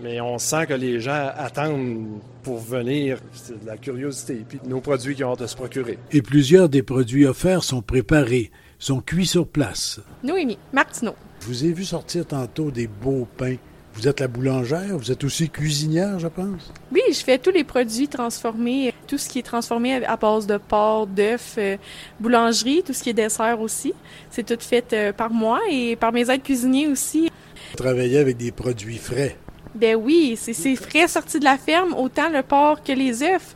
Mais 0.03 0.19
on 0.21 0.39
sent 0.39 0.67
que 0.67 0.75
les 0.75 0.99
gens 0.99 1.31
attendent 1.37 2.21
pour 2.43 2.59
venir. 2.59 3.19
C'est 3.35 3.63
de 3.63 3.67
la 3.67 3.77
curiosité. 3.77 4.35
Et 4.35 4.45
puis 4.49 4.61
nos 4.67 4.81
produits 4.81 5.15
qui 5.15 5.25
ont 5.25 5.33
hâte 5.33 5.41
de 5.41 5.47
se 5.47 5.57
procurer. 5.57 5.99
Et 6.11 6.23
plusieurs 6.23 6.71
des 6.71 6.83
produits 6.83 7.27
offerts 7.27 7.65
sont 7.65 7.83
préparés, 7.83 8.51
sont 8.79 9.01
cuits 9.01 9.27
sur 9.27 9.47
place. 9.47 10.01
Noémie, 10.25 10.59
Martineau. 10.73 11.15
Je 11.41 11.47
vous 11.47 11.65
ai 11.67 11.73
vu 11.73 11.85
sortir 11.85 12.27
tantôt 12.27 12.71
des 12.71 12.87
beaux 12.87 13.27
pains 13.37 13.57
vous 13.95 14.09
êtes 14.09 14.21
la 14.21 14.29
boulangère, 14.29 14.97
vous 14.97 15.11
êtes 15.11 15.25
aussi 15.25 15.51
cuisinière, 15.51 16.19
je 16.19 16.29
pense? 16.29 16.73
Oui, 16.93 17.01
je 17.11 17.19
fais 17.19 17.39
tous 17.39 17.51
les 17.51 17.65
produits 17.65 18.09
transformés, 18.09 18.95
tout 19.07 19.19
ce 19.19 19.29
qui 19.29 19.41
est 19.41 19.43
transformé 19.43 20.05
à 20.05 20.17
base 20.17 20.47
de 20.47 20.59
porc, 20.59 21.07
d'œufs, 21.07 21.55
euh, 21.59 21.77
boulangerie, 22.19 22.83
tout 22.85 22.93
ce 22.93 23.03
qui 23.03 23.11
est 23.11 23.15
dessert 23.15 23.61
aussi. 23.61 23.93
C'est 24.31 24.47
tout 24.47 24.63
fait 24.63 24.93
euh, 24.93 25.13
par 25.13 25.31
moi 25.31 25.61
et 25.71 25.97
par 25.97 26.13
mes 26.13 26.31
aides 26.31 26.43
cuisiniers 26.43 26.89
aussi. 26.89 27.31
Vous 27.73 27.77
travaillez 27.77 28.19
avec 28.19 28.37
des 28.37 28.53
produits 28.53 28.99
frais? 28.99 29.37
Ben 29.75 29.97
oui, 29.97 30.37
c'est 30.37 30.77
frais 30.77 31.07
sortis 31.07 31.39
de 31.39 31.45
la 31.45 31.57
ferme, 31.57 31.95
autant 31.95 32.29
le 32.29 32.43
porc 32.43 32.83
que 32.83 32.93
les 32.93 33.23
œufs. 33.23 33.55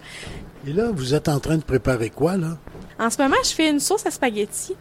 Et 0.67 0.73
là, 0.73 0.91
vous 0.93 1.15
êtes 1.15 1.29
en 1.29 1.41
train 1.41 1.57
de 1.57 1.65
préparer 1.65 2.11
quoi, 2.11 2.37
là? 2.37 2.57
En 2.99 3.11
ce 3.11 3.21
moment, 3.21 3.37
je 3.43 3.51
fais 3.51 3.69
une 3.69 3.81
sauce 3.81 4.07
à 4.07 4.11
spaghetti. 4.11 4.75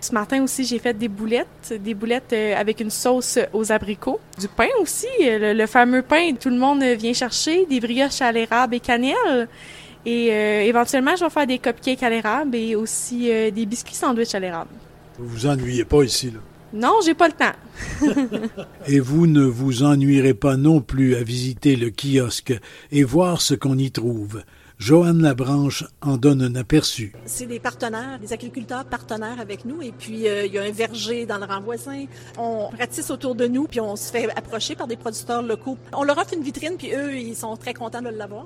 Ce 0.00 0.12
matin 0.12 0.42
aussi, 0.42 0.64
j'ai 0.64 0.78
fait 0.78 0.94
des 0.94 1.08
boulettes, 1.08 1.74
des 1.80 1.94
boulettes 1.94 2.32
euh, 2.32 2.54
avec 2.56 2.80
une 2.80 2.90
sauce 2.90 3.38
aux 3.52 3.72
abricots. 3.72 4.20
Du 4.38 4.48
pain 4.48 4.68
aussi, 4.80 5.06
euh, 5.22 5.54
le, 5.54 5.66
fameux 5.66 6.02
pain 6.02 6.34
tout 6.38 6.50
le 6.50 6.58
monde 6.58 6.82
vient 6.82 7.12
chercher, 7.12 7.66
des 7.66 7.80
brioches 7.80 8.20
à 8.20 8.32
l'érable 8.32 8.74
et 8.74 8.80
cannelle. 8.80 9.48
Et 10.04 10.28
euh, 10.30 10.62
éventuellement, 10.62 11.16
je 11.16 11.24
vais 11.24 11.30
faire 11.30 11.46
des 11.46 11.58
cupcakes 11.58 12.02
à 12.02 12.10
l'érable 12.10 12.54
et 12.54 12.76
aussi 12.76 13.28
des 13.28 13.66
biscuits 13.66 13.94
sandwich 13.94 14.34
à 14.34 14.38
l'érable. 14.38 14.70
Vous 15.18 15.26
vous 15.26 15.46
ennuyez 15.46 15.84
pas 15.84 16.04
ici, 16.04 16.30
là? 16.30 16.40
Non, 16.72 16.94
j'ai 17.04 17.14
pas 17.14 17.28
le 17.28 17.32
temps. 17.32 18.08
et 18.88 19.00
vous 19.00 19.26
ne 19.26 19.44
vous 19.44 19.82
ennuierez 19.82 20.34
pas 20.34 20.56
non 20.56 20.80
plus 20.80 21.14
à 21.14 21.22
visiter 21.22 21.76
le 21.76 21.90
kiosque 21.90 22.54
et 22.92 23.04
voir 23.04 23.40
ce 23.40 23.54
qu'on 23.54 23.78
y 23.78 23.90
trouve. 23.90 24.42
Joanne 24.78 25.22
Labranche 25.22 25.84
en 26.02 26.18
donne 26.18 26.42
un 26.42 26.54
aperçu. 26.54 27.14
C'est 27.24 27.46
des 27.46 27.58
partenaires, 27.58 28.18
des 28.20 28.34
agriculteurs 28.34 28.84
partenaires 28.84 29.40
avec 29.40 29.64
nous. 29.64 29.80
Et 29.80 29.90
puis, 29.90 30.28
euh, 30.28 30.44
il 30.44 30.52
y 30.52 30.58
a 30.58 30.64
un 30.64 30.70
verger 30.70 31.24
dans 31.24 31.38
le 31.38 31.46
rang 31.46 31.62
voisin. 31.62 32.04
On 32.36 32.68
ratisse 32.78 33.10
autour 33.10 33.34
de 33.34 33.46
nous, 33.46 33.66
puis 33.66 33.80
on 33.80 33.96
se 33.96 34.10
fait 34.10 34.28
approcher 34.36 34.76
par 34.76 34.86
des 34.86 34.96
producteurs 34.96 35.42
locaux. 35.42 35.78
On 35.94 36.02
leur 36.04 36.18
offre 36.18 36.34
une 36.34 36.42
vitrine, 36.42 36.76
puis 36.76 36.92
eux, 36.92 37.16
ils 37.16 37.34
sont 37.34 37.56
très 37.56 37.72
contents 37.72 38.02
de 38.02 38.10
l'avoir. 38.10 38.44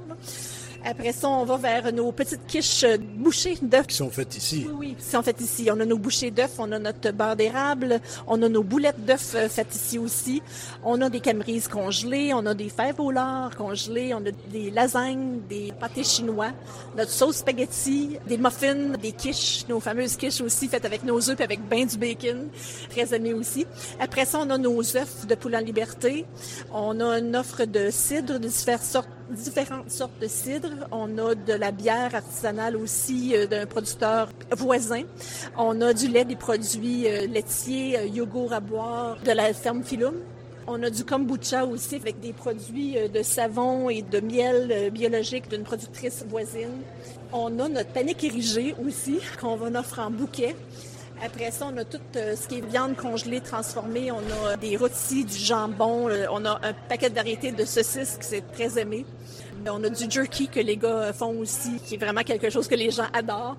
Après 0.85 1.13
ça, 1.13 1.29
on 1.29 1.45
va 1.45 1.57
vers 1.57 1.93
nos 1.93 2.11
petites 2.13 2.47
quiches 2.47 2.87
bouchées 3.17 3.59
d'œufs. 3.61 3.87
Qui 3.87 3.97
sont 3.97 4.11
faites 4.11 4.37
ici. 4.37 4.67
Oui, 4.67 4.75
oui, 4.79 4.95
qui 4.99 5.05
sont 5.05 5.23
faites 5.23 5.41
ici. 5.41 5.69
On 5.71 5.79
a 5.81 5.85
nos 5.85 5.99
bouchées 5.99 6.31
d'œufs, 6.31 6.55
on 6.59 6.73
a 6.73 6.79
notre 6.79 7.13
beurre 7.13 7.37
d'érable, 7.37 8.01
on 8.27 8.43
a 8.43 8.49
nos 8.49 8.63
boulettes 8.63 9.05
d'œufs 9.05 9.35
euh, 9.35 9.49
faites 9.49 9.75
ici 9.75 9.99
aussi. 9.99 10.43
On 10.83 11.01
a 11.03 11.11
des 11.11 11.21
camerises 11.21 11.69
congelées, 11.69 12.33
on 12.35 12.47
a 12.47 12.55
des 12.55 12.71
fèves 12.71 13.01
au 13.01 13.11
lard 13.11 13.55
congelées, 13.57 14.15
on 14.15 14.19
a 14.19 14.31
des 14.51 14.71
lasagnes, 14.71 15.41
des 15.49 15.73
pâtés 15.79 16.05
chinois, 16.05 16.51
notre 16.97 17.11
sauce 17.11 17.37
spaghetti, 17.37 18.19
des 18.27 18.39
muffins, 18.39 18.97
des 19.01 19.13
quiches, 19.13 19.67
nos 19.69 19.81
fameuses 19.81 20.17
quiches 20.17 20.41
aussi 20.41 20.69
faites 20.69 20.85
avec 20.85 21.05
nos 21.05 21.31
œufs 21.31 21.39
et 21.41 21.45
avec 21.45 21.61
bain 21.69 21.85
du 21.85 21.99
bacon, 21.99 22.49
très 22.89 23.15
aimé 23.15 23.35
aussi. 23.35 23.67
Après 23.99 24.25
ça, 24.25 24.39
on 24.43 24.51
a 24.51 24.59
nos 24.59 24.81
œufs 24.97 25.27
de 25.27 25.35
poule 25.35 25.57
en 25.57 25.61
liberté. 25.61 26.25
On 26.73 27.01
a 27.01 27.19
une 27.19 27.37
offre 27.37 27.65
de 27.65 27.91
cidre 27.91 28.39
de 28.39 28.49
différentes 28.49 28.83
sortes 28.83 29.09
différentes 29.31 29.91
sortes 29.91 30.19
de 30.21 30.27
cidre. 30.27 30.71
On 30.91 31.19
a 31.19 31.35
de 31.35 31.53
la 31.53 31.71
bière 31.71 32.15
artisanale 32.15 32.77
aussi 32.77 33.35
euh, 33.35 33.47
d'un 33.47 33.67
producteur 33.67 34.29
voisin. 34.57 35.03
On 35.57 35.81
a 35.81 35.93
du 35.93 36.09
lait, 36.09 36.25
des 36.25 36.37
produits 36.37 37.09
euh, 37.09 37.27
laitiers, 37.27 37.99
euh, 37.99 38.07
yogourt 38.07 38.53
à 38.53 38.61
boire 38.61 39.19
de 39.25 39.33
la 39.33 39.53
ferme 39.53 39.83
Philum. 39.83 40.15
On 40.67 40.83
a 40.83 40.91
du 40.91 41.05
kombucha 41.05 41.65
aussi 41.65 41.97
avec 41.97 42.21
des 42.21 42.33
produits 42.33 42.97
de 43.13 43.23
savon 43.23 43.91
et 43.91 44.03
de 44.03 44.21
miel 44.21 44.91
biologique 44.93 45.49
d'une 45.51 45.65
productrice 45.65 46.25
voisine. 46.29 46.83
On 47.33 47.59
a 47.59 47.69
notre 47.69 47.91
panique 47.91 48.23
érigée 48.23 48.75
aussi 48.87 49.19
qu'on 49.41 49.57
va 49.57 49.81
offrir 49.81 50.05
en 50.07 50.11
bouquet. 50.11 50.55
Après 51.23 51.51
ça, 51.51 51.69
on 51.73 51.77
a 51.77 51.85
tout 51.85 52.01
ce 52.15 52.49
qui 52.49 52.59
est 52.59 52.67
viande 52.67 52.97
congelée, 52.97 53.41
transformée. 53.41 54.11
On 54.11 54.23
a 54.47 54.57
des 54.57 54.77
rôtis, 54.77 55.25
du 55.25 55.37
jambon. 55.37 56.09
On 56.33 56.45
a 56.47 56.61
un 56.63 56.73
paquet 56.89 57.11
de 57.11 57.15
variétés 57.15 57.53
de 57.53 57.65
saucisses 57.67 58.17
qui 58.19 58.27
c'est 58.27 58.53
très 58.53 58.79
aimé. 58.79 59.05
On 59.69 59.85
a 59.85 59.89
du 59.89 60.11
jerky 60.11 60.49
que 60.49 60.61
les 60.61 60.77
gars 60.77 61.13
font 61.13 61.39
aussi, 61.39 61.81
qui 61.85 61.95
est 61.95 61.99
vraiment 61.99 62.23
quelque 62.23 62.51
chose 62.51 62.69
que 62.69 62.75
les 62.75 62.91
gens 62.91 63.07
adorent. 63.13 63.57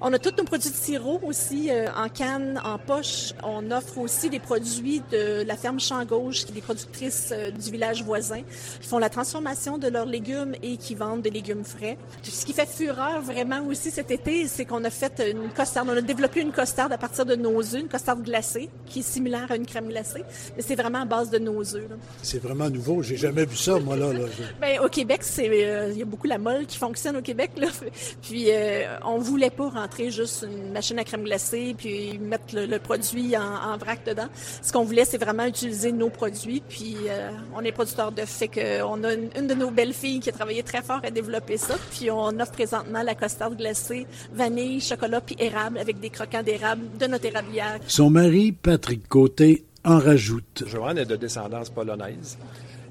On 0.00 0.12
a 0.12 0.18
tous 0.18 0.34
nos 0.36 0.44
produits 0.44 0.70
de 0.70 0.74
sirop 0.74 1.20
aussi 1.22 1.70
euh, 1.70 1.88
en 1.96 2.08
canne, 2.08 2.60
en 2.64 2.78
poche. 2.78 3.32
On 3.42 3.70
offre 3.70 3.98
aussi 3.98 4.30
des 4.30 4.40
produits 4.40 5.02
de 5.12 5.44
la 5.46 5.56
ferme 5.56 5.78
Champ 5.78 6.04
Gauche, 6.04 6.44
qui 6.44 6.52
est 6.52 6.54
des 6.54 6.60
productrices 6.60 7.30
euh, 7.32 7.50
du 7.50 7.70
village 7.70 8.02
voisin, 8.02 8.42
qui 8.80 8.88
font 8.88 8.98
la 8.98 9.08
transformation 9.08 9.78
de 9.78 9.88
leurs 9.88 10.06
légumes 10.06 10.54
et 10.62 10.76
qui 10.76 10.94
vendent 10.94 11.22
des 11.22 11.30
légumes 11.30 11.64
frais. 11.64 11.98
Ce 12.22 12.44
qui 12.44 12.52
fait 12.52 12.68
fureur 12.68 13.22
vraiment 13.22 13.64
aussi 13.66 13.90
cet 13.90 14.10
été, 14.10 14.48
c'est 14.48 14.64
qu'on 14.64 14.84
a 14.84 14.90
fait 14.90 15.22
une 15.30 15.50
costarde. 15.50 15.88
On 15.90 15.96
a 15.96 16.00
développé 16.00 16.40
une 16.40 16.52
costarde 16.52 16.92
à 16.92 16.98
partir 16.98 17.24
de 17.26 17.36
nos 17.36 17.60
œufs, 17.60 17.80
une 17.80 17.88
costarde 17.88 18.22
glacée, 18.22 18.70
qui 18.86 19.00
est 19.00 19.02
similaire 19.02 19.50
à 19.50 19.56
une 19.56 19.66
crème 19.66 19.88
glacée, 19.88 20.24
mais 20.56 20.62
c'est 20.62 20.74
vraiment 20.74 21.02
à 21.02 21.04
base 21.04 21.30
de 21.30 21.38
nos 21.38 21.60
œufs. 21.76 21.88
C'est 22.22 22.42
vraiment 22.42 22.70
nouveau. 22.70 23.02
J'ai 23.02 23.16
jamais 23.16 23.44
vu 23.44 23.56
ça, 23.56 23.78
moi, 23.78 23.96
là. 23.96 24.12
là. 24.12 24.20
Ben, 24.60 24.80
au 24.80 24.88
Québec, 24.88 25.20
c'est 25.22 25.43
euh, 25.50 25.90
il 25.92 25.98
y 25.98 26.02
a 26.02 26.04
beaucoup 26.04 26.26
la 26.26 26.38
molle 26.38 26.66
qui 26.66 26.78
fonctionne 26.78 27.16
au 27.16 27.22
Québec. 27.22 27.52
Là. 27.56 27.68
Puis 28.22 28.46
euh, 28.48 28.96
on 29.04 29.18
voulait 29.18 29.50
pas 29.50 29.68
rentrer 29.68 30.10
juste 30.10 30.46
une 30.48 30.72
machine 30.72 30.98
à 30.98 31.04
crème 31.04 31.24
glacée 31.24 31.74
puis 31.76 32.18
mettre 32.18 32.54
le, 32.54 32.78
produit 32.78 33.36
en, 33.36 33.76
vrac 33.76 34.04
dedans. 34.06 34.28
Ce 34.62 34.72
qu'on 34.72 34.84
voulait, 34.84 35.04
c'est 35.04 35.18
vraiment 35.18 35.46
utiliser 35.46 35.92
nos 35.92 36.10
produits. 36.10 36.62
Puis 36.68 36.96
euh, 37.08 37.30
on 37.54 37.62
est 37.62 37.72
producteur 37.72 38.12
de 38.12 38.22
fait 38.22 38.48
qu'on 38.48 39.04
a 39.04 39.14
une, 39.14 39.46
de 39.46 39.54
nos 39.54 39.70
belles 39.70 39.94
filles 39.94 40.20
qui 40.20 40.28
a 40.30 40.32
travaillé 40.32 40.62
très 40.62 40.82
fort 40.82 41.00
à 41.02 41.10
développer 41.10 41.56
ça. 41.56 41.74
Puis 41.92 42.10
on 42.10 42.28
offre 42.40 42.52
présentement 42.52 43.02
la 43.02 43.14
costarde 43.14 43.56
glacée, 43.56 44.06
vanille, 44.32 44.80
chocolat 44.80 45.20
puis 45.20 45.36
érable 45.38 45.78
avec 45.78 46.00
des 46.00 46.10
croquants 46.10 46.42
d'érable 46.42 46.82
de 46.98 47.06
notre 47.06 47.26
érablière. 47.26 47.78
Son 47.86 48.10
mari, 48.10 48.52
Patrick 48.52 49.08
Côté, 49.08 49.64
en 49.84 49.98
rajoute. 49.98 50.64
Joanne 50.66 50.98
est 50.98 51.04
de 51.04 51.16
descendance 51.16 51.70
polonaise. 51.70 52.38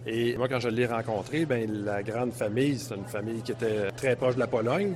Et 0.05 0.35
moi, 0.37 0.47
quand 0.49 0.59
je 0.59 0.69
l'ai 0.69 0.85
rencontré, 0.85 1.45
ben 1.45 1.85
la 1.85 2.03
grande 2.03 2.33
famille, 2.33 2.77
c'est 2.77 2.95
une 2.95 3.05
famille 3.05 3.41
qui 3.41 3.53
était 3.53 3.89
très 3.95 4.15
proche 4.15 4.35
de 4.35 4.39
la 4.39 4.47
Pologne. 4.47 4.93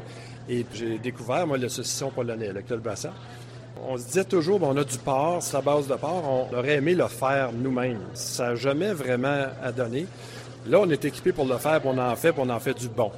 Et 0.50 0.66
j'ai 0.74 0.98
découvert, 0.98 1.48
moi, 1.48 1.58
le 1.58 1.70
saucisson 1.70 2.10
polonais, 2.10 2.52
le 2.52 2.62
colbassa. 2.62 3.14
On 3.88 3.98
se 3.98 4.06
disait 4.06 4.26
toujours, 4.26 4.62
on 4.64 4.76
a 4.76 4.84
du 4.84 4.98
porc, 4.98 5.44
c'est 5.44 5.54
la 5.54 5.62
base 5.62 5.88
de 5.88 5.96
porc, 5.96 6.50
on 6.52 6.58
aurait 6.58 6.76
aimé 6.76 6.96
le 6.96 7.08
faire 7.08 7.52
nous-mêmes. 7.54 8.02
Ça 8.14 8.50
n'a 8.50 8.56
jamais 8.56 8.92
vraiment 8.92 9.46
à 9.64 9.72
donner. 9.72 10.08
Là, 10.68 10.80
on 10.82 10.90
est 10.90 11.06
équipé 11.06 11.32
pour 11.32 11.46
le 11.46 11.58
faire, 11.58 11.80
puis 11.80 11.90
on 11.94 11.98
en 11.98 12.16
fait, 12.16 12.34
puis 12.34 12.42
on 12.44 12.50
en 12.50 12.60
fait 12.60 12.74
du 12.74 12.90
bon. 12.90 13.12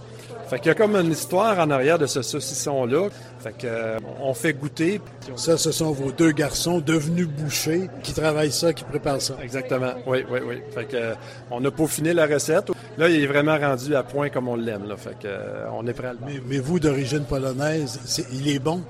Fait 0.50 0.58
qu'il 0.58 0.68
y 0.68 0.72
a 0.72 0.76
comme 0.76 0.96
une 0.96 1.12
histoire 1.12 1.60
en 1.60 1.70
arrière 1.70 2.00
de 2.00 2.08
ce 2.08 2.24
saucisson-là. 2.24 3.10
Fait 3.40 3.56
que, 3.56 3.68
euh, 3.68 3.98
on 4.20 4.34
fait 4.34 4.54
goûter. 4.54 5.00
Ça, 5.36 5.58
ce 5.58 5.72
sont 5.72 5.92
vos 5.92 6.12
deux 6.12 6.32
garçons 6.32 6.80
devenus 6.80 7.28
bouchers 7.28 7.88
qui 8.02 8.14
travaillent 8.14 8.52
ça, 8.52 8.74
qui 8.74 8.84
préparent 8.84 9.22
ça. 9.22 9.36
Exactement. 9.44 9.94
Oui, 10.08 10.26
oui, 10.28 10.40
oui. 10.44 10.56
Fait 10.74 10.86
que, 10.86 10.96
euh, 10.98 11.14
on 11.52 11.64
a 11.64 11.70
peaufiné 11.70 12.14
la 12.14 12.26
recette. 12.26 12.72
Là, 13.00 13.08
il 13.08 13.24
est 13.24 13.28
vraiment 13.28 13.58
rendu 13.58 13.96
à 13.96 14.04
point 14.04 14.30
comme 14.30 14.50
on 14.50 14.58
l'aime. 14.58 14.94
Fait 14.98 15.18
que, 15.18 15.26
euh, 15.26 15.70
on 15.72 15.88
est 15.88 15.94
prêt 15.94 16.10
à 16.10 16.14
le 16.14 16.20
mais, 16.26 16.42
mais, 16.46 16.60
vous, 16.60 16.82
d'origine 16.82 17.24
polonaise, 17.24 18.26
il 18.34 18.50
est 18.50 18.60
bon? 18.60 18.84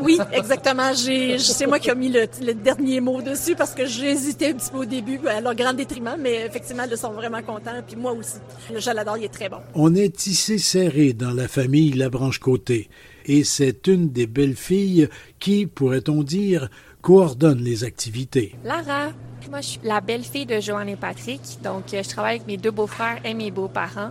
Oui, 0.00 0.18
exactement. 0.32 0.92
c'est 0.92 1.66
moi 1.68 1.78
qui 1.78 1.88
ai 1.88 1.94
mis 1.94 2.08
le, 2.08 2.26
dernier 2.54 3.00
mot 3.00 3.22
dessus 3.22 3.54
parce 3.54 3.72
que 3.72 3.86
j'ai 3.86 4.10
hésité 4.10 4.48
un 4.48 4.54
petit 4.54 4.72
peu 4.72 4.78
au 4.78 4.84
début, 4.84 5.20
à 5.28 5.40
leur 5.40 5.54
grand 5.54 5.72
détriment, 5.72 6.16
mais 6.18 6.46
effectivement, 6.46 6.82
ils 6.90 6.96
sont 6.96 7.12
vraiment 7.12 7.42
contents. 7.42 7.80
Puis 7.86 7.94
moi 7.94 8.10
aussi. 8.10 8.38
Le 8.72 8.80
j'adore, 8.80 9.18
il 9.18 9.24
est 9.26 9.32
très 9.32 9.48
bon. 9.48 9.58
On 9.76 9.94
est 9.94 10.16
tissé 10.16 10.58
serré 10.58 11.12
dans 11.12 11.30
la 11.30 11.46
famille 11.46 11.92
Labranche 11.92 12.40
Côté. 12.40 12.88
Et 13.24 13.44
c'est 13.44 13.86
une 13.86 14.10
des 14.10 14.26
belles 14.26 14.56
filles 14.56 15.08
qui, 15.38 15.66
pourrait-on 15.66 16.22
dire, 16.22 16.68
coordonne 17.00 17.62
les 17.62 17.84
activités. 17.84 18.54
Lara, 18.64 19.10
moi 19.50 19.60
je 19.60 19.66
suis 19.66 19.80
la 19.82 20.00
belle-fille 20.00 20.46
de 20.46 20.60
Joanne 20.60 20.88
et 20.88 20.96
Patrick, 20.96 21.40
donc 21.62 21.84
je 21.92 22.08
travaille 22.08 22.36
avec 22.36 22.46
mes 22.46 22.56
deux 22.56 22.70
beaux-frères 22.70 23.20
et 23.24 23.34
mes 23.34 23.50
beaux-parents 23.50 24.10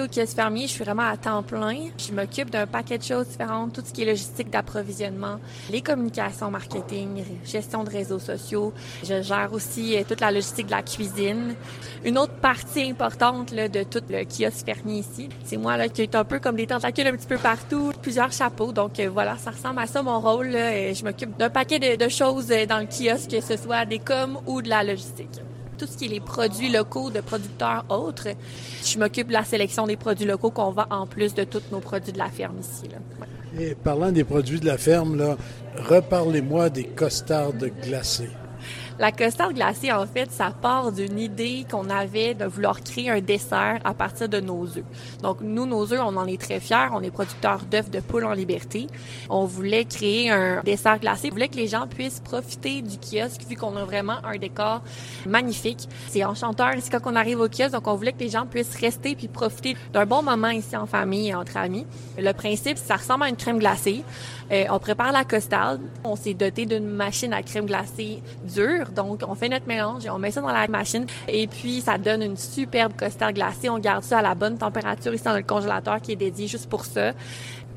au 0.00 0.06
Kiosque 0.06 0.34
Fermier, 0.36 0.66
je 0.66 0.72
suis 0.72 0.84
vraiment 0.84 1.08
à 1.08 1.16
temps 1.16 1.42
plein. 1.42 1.88
Je 1.98 2.12
m'occupe 2.12 2.50
d'un 2.50 2.66
paquet 2.66 2.98
de 2.98 3.02
choses 3.02 3.28
différentes, 3.28 3.72
tout 3.72 3.82
ce 3.84 3.92
qui 3.92 4.02
est 4.02 4.06
logistique 4.06 4.50
d'approvisionnement, 4.50 5.38
les 5.70 5.80
communications 5.80 6.50
marketing, 6.50 7.24
gestion 7.44 7.84
de 7.84 7.90
réseaux 7.90 8.18
sociaux. 8.18 8.72
Je 9.02 9.22
gère 9.22 9.50
aussi 9.52 9.96
euh, 9.96 10.02
toute 10.06 10.20
la 10.20 10.30
logistique 10.30 10.66
de 10.66 10.72
la 10.72 10.82
cuisine. 10.82 11.54
Une 12.04 12.18
autre 12.18 12.34
partie 12.34 12.90
importante 12.90 13.54
de 13.54 13.82
tout 13.84 14.02
le 14.08 14.24
kiosque 14.24 14.66
Fermier 14.66 15.00
ici, 15.00 15.28
c'est 15.44 15.56
moi 15.56 15.76
là, 15.76 15.88
qui 15.88 16.02
est 16.02 16.14
un 16.14 16.24
peu 16.24 16.38
comme 16.38 16.56
des 16.56 16.66
tentacules 16.66 17.06
un 17.06 17.16
petit 17.16 17.26
peu 17.26 17.38
partout, 17.38 17.92
plusieurs 18.02 18.32
chapeaux. 18.32 18.72
Donc 18.72 19.00
euh, 19.00 19.08
voilà, 19.08 19.36
ça 19.38 19.50
ressemble 19.50 19.80
à 19.80 19.86
ça 19.86 20.02
mon 20.02 20.20
rôle. 20.20 20.50
Je 20.52 21.04
m'occupe 21.04 21.36
d'un 21.36 21.50
paquet 21.50 21.78
de, 21.78 21.96
de 22.04 22.08
choses 22.08 22.50
euh, 22.50 22.66
dans 22.66 22.78
le 22.78 22.86
kiosque, 22.86 23.30
que 23.30 23.40
ce 23.40 23.56
soit 23.56 23.84
des 23.84 23.98
coms 23.98 24.40
ou 24.46 24.62
de 24.62 24.68
la 24.68 24.84
logistique 24.84 25.40
tout 25.78 25.86
ce 25.86 25.96
qui 25.96 26.06
est 26.06 26.08
les 26.08 26.20
produits 26.20 26.70
locaux 26.70 27.10
de 27.10 27.20
producteurs 27.20 27.84
autres. 27.88 28.28
Je 28.84 28.98
m'occupe 28.98 29.28
de 29.28 29.32
la 29.32 29.44
sélection 29.44 29.86
des 29.86 29.96
produits 29.96 30.26
locaux 30.26 30.50
qu'on 30.50 30.72
vend 30.72 30.86
en 30.90 31.06
plus 31.06 31.34
de 31.34 31.44
tous 31.44 31.62
nos 31.70 31.80
produits 31.80 32.12
de 32.12 32.18
la 32.18 32.28
ferme 32.28 32.58
ici. 32.58 32.88
Et 33.58 33.74
parlant 33.74 34.12
des 34.12 34.24
produits 34.24 34.60
de 34.60 34.66
la 34.66 34.76
ferme, 34.76 35.36
reparlez-moi 35.88 36.68
des 36.70 36.84
costardes 36.84 37.70
glacées. 37.82 38.30
La 38.98 39.12
costard 39.12 39.52
glacée, 39.52 39.92
en 39.92 40.04
fait, 40.06 40.32
ça 40.32 40.50
part 40.50 40.90
d'une 40.90 41.20
idée 41.20 41.64
qu'on 41.70 41.88
avait 41.88 42.34
de 42.34 42.44
vouloir 42.46 42.80
créer 42.80 43.10
un 43.10 43.20
dessert 43.20 43.78
à 43.84 43.94
partir 43.94 44.28
de 44.28 44.40
nos 44.40 44.64
œufs. 44.64 44.82
Donc, 45.22 45.40
nous, 45.40 45.66
nos 45.66 45.92
œufs, 45.92 46.00
on 46.02 46.16
en 46.16 46.26
est 46.26 46.40
très 46.40 46.58
fiers. 46.58 46.88
On 46.92 47.00
est 47.00 47.12
producteurs 47.12 47.60
d'œufs 47.70 47.88
de 47.90 48.00
poule 48.00 48.24
en 48.24 48.32
liberté. 48.32 48.88
On 49.30 49.44
voulait 49.44 49.84
créer 49.84 50.30
un 50.32 50.62
dessert 50.64 50.98
glacé. 50.98 51.28
On 51.30 51.34
voulait 51.34 51.46
que 51.46 51.54
les 51.54 51.68
gens 51.68 51.86
puissent 51.86 52.18
profiter 52.18 52.82
du 52.82 52.98
kiosque 52.98 53.42
vu 53.48 53.54
qu'on 53.54 53.76
a 53.76 53.84
vraiment 53.84 54.16
un 54.24 54.36
décor 54.36 54.82
magnifique. 55.26 55.88
C'est 56.08 56.24
enchanteur 56.24 56.74
ici 56.74 56.90
quand 56.90 57.02
on 57.04 57.14
arrive 57.14 57.38
au 57.38 57.48
kiosque. 57.48 57.74
Donc, 57.74 57.86
on 57.86 57.94
voulait 57.94 58.12
que 58.12 58.20
les 58.20 58.30
gens 58.30 58.46
puissent 58.46 58.74
rester 58.80 59.14
puis 59.14 59.28
profiter 59.28 59.76
d'un 59.92 60.06
bon 60.06 60.22
moment 60.24 60.48
ici 60.48 60.76
en 60.76 60.86
famille 60.86 61.28
et 61.28 61.34
entre 61.36 61.56
amis. 61.56 61.86
Le 62.18 62.32
principe, 62.32 62.78
ça 62.78 62.96
ressemble 62.96 63.22
à 63.22 63.28
une 63.28 63.36
crème 63.36 63.60
glacée. 63.60 64.02
Euh, 64.50 64.64
on 64.70 64.78
prépare 64.78 65.12
la 65.12 65.24
costarde. 65.24 65.80
On 66.04 66.16
s'est 66.16 66.34
doté 66.34 66.66
d'une 66.66 66.86
machine 66.86 67.32
à 67.32 67.42
crème 67.42 67.66
glacée 67.66 68.22
dure 68.44 68.88
donc, 68.90 69.22
on 69.26 69.34
fait 69.34 69.48
notre 69.48 69.66
mélange 69.66 70.04
on 70.10 70.18
met 70.18 70.30
ça 70.30 70.40
dans 70.40 70.48
la 70.48 70.66
machine. 70.68 71.06
Et 71.28 71.46
puis, 71.46 71.80
ça 71.80 71.98
donne 71.98 72.22
une 72.22 72.36
superbe 72.36 72.92
costard 72.96 73.32
glacée. 73.32 73.68
On 73.68 73.78
garde 73.78 74.04
ça 74.04 74.18
à 74.18 74.22
la 74.22 74.34
bonne 74.34 74.58
température 74.58 75.14
ici 75.14 75.24
dans 75.24 75.36
le 75.36 75.42
congélateur 75.42 76.00
qui 76.00 76.12
est 76.12 76.16
dédié 76.16 76.46
juste 76.46 76.68
pour 76.68 76.84
ça. 76.84 77.12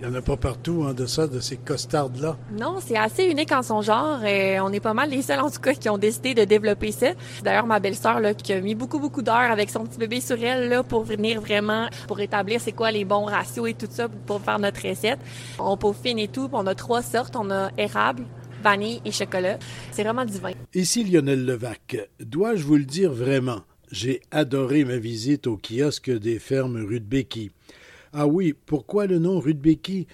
Il 0.01 0.07
n'y 0.07 0.15
en 0.15 0.17
a 0.17 0.23
pas 0.23 0.35
partout 0.35 0.83
hein, 0.83 0.95
de 0.95 1.05
ça, 1.05 1.27
de 1.27 1.39
ces 1.39 1.57
costardes-là. 1.57 2.35
Non, 2.59 2.79
c'est 2.83 2.97
assez 2.97 3.25
unique 3.25 3.51
en 3.51 3.61
son 3.61 3.83
genre. 3.83 4.23
Et 4.25 4.59
on 4.59 4.69
est 4.69 4.79
pas 4.79 4.95
mal 4.95 5.11
les 5.11 5.21
seuls, 5.21 5.39
en 5.39 5.51
tout 5.51 5.59
cas, 5.59 5.75
qui 5.75 5.89
ont 5.89 5.99
décidé 5.99 6.33
de 6.33 6.43
développer 6.43 6.91
ça. 6.91 7.11
D'ailleurs, 7.43 7.67
ma 7.67 7.79
belle-sœur, 7.79 8.19
là, 8.19 8.33
qui 8.33 8.51
a 8.51 8.61
mis 8.61 8.73
beaucoup, 8.73 8.99
beaucoup 8.99 9.21
d'heures 9.21 9.51
avec 9.51 9.69
son 9.69 9.85
petit 9.85 9.99
bébé 9.99 10.19
sur 10.19 10.43
elle, 10.43 10.69
là, 10.69 10.81
pour 10.81 11.03
venir 11.03 11.39
vraiment, 11.39 11.87
pour 12.07 12.19
établir 12.19 12.59
c'est 12.59 12.71
quoi 12.71 12.89
les 12.89 13.05
bons 13.05 13.25
ratios 13.25 13.69
et 13.69 13.75
tout 13.75 13.85
ça 13.91 14.09
pour 14.09 14.41
faire 14.41 14.57
notre 14.57 14.81
recette. 14.81 15.19
On 15.59 15.77
peaufine 15.77 16.17
et 16.17 16.27
tout. 16.27 16.49
On 16.51 16.65
a 16.65 16.73
trois 16.73 17.03
sortes. 17.03 17.35
On 17.35 17.51
a 17.51 17.69
érable, 17.77 18.23
vanille 18.63 19.01
et 19.05 19.11
chocolat. 19.11 19.59
C'est 19.91 20.01
vraiment 20.01 20.25
divin. 20.25 20.53
Ici 20.73 21.03
Lionel 21.03 21.45
Levac. 21.45 22.09
Dois-je 22.19 22.63
vous 22.63 22.77
le 22.77 22.85
dire 22.85 23.11
vraiment? 23.11 23.61
J'ai 23.91 24.21
adoré 24.31 24.83
ma 24.83 24.97
visite 24.97 25.45
au 25.45 25.57
kiosque 25.57 26.09
des 26.09 26.39
fermes 26.39 26.77
rue 26.77 27.01
de 27.01 27.05
Béquy. 27.05 27.51
Ah 28.13 28.27
oui, 28.27 28.53
pourquoi 28.65 29.07
le 29.07 29.19
nom 29.19 29.39
Rudbecki? 29.39 30.05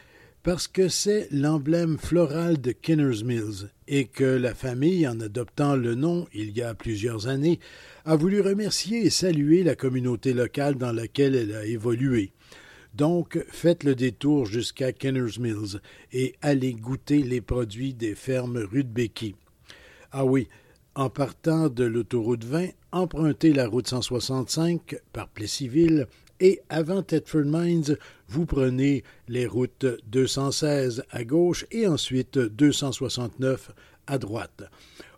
Parce 0.43 0.67
que 0.67 0.87
c'est 0.87 1.27
l'emblème 1.31 1.97
floral 1.97 2.61
de 2.61 2.71
Kinner's 2.71 3.23
Mills 3.23 3.71
et 3.87 4.05
que 4.05 4.23
la 4.23 4.53
famille, 4.53 5.07
en 5.07 5.19
adoptant 5.19 5.75
le 5.75 5.95
nom 5.95 6.27
il 6.31 6.55
y 6.55 6.61
a 6.61 6.75
plusieurs 6.75 7.27
années, 7.27 7.59
a 8.05 8.15
voulu 8.15 8.39
remercier 8.39 9.03
et 9.03 9.09
saluer 9.09 9.63
la 9.63 9.75
communauté 9.75 10.33
locale 10.33 10.75
dans 10.75 10.91
laquelle 10.91 11.33
elle 11.33 11.55
a 11.55 11.65
évolué. 11.65 12.31
Donc, 12.93 13.43
faites 13.49 13.83
le 13.83 13.95
détour 13.95 14.45
jusqu'à 14.45 14.91
Kinner's 14.91 15.39
Mills 15.39 15.81
et 16.13 16.35
allez 16.43 16.73
goûter 16.73 17.23
les 17.23 17.41
produits 17.41 17.95
des 17.95 18.13
fermes 18.13 18.57
Rudbecki. 18.57 19.35
Ah 20.11 20.23
oui, 20.23 20.47
en 20.93 21.09
partant 21.09 21.67
de 21.67 21.83
l'autoroute 21.83 22.43
20, 22.43 22.67
empruntez 22.91 23.53
la 23.53 23.67
route 23.67 23.87
165 23.87 24.97
par 25.13 25.29
Plessisville 25.29 26.07
et 26.39 26.61
avant 26.69 27.01
Thetford 27.01 27.45
Mines, 27.45 27.97
vous 28.27 28.45
prenez 28.45 29.03
les 29.27 29.47
routes 29.47 29.85
216 30.07 31.03
à 31.11 31.23
gauche 31.23 31.65
et 31.71 31.87
ensuite 31.87 32.37
269 32.37 33.71
à 34.07 34.17
droite. 34.17 34.63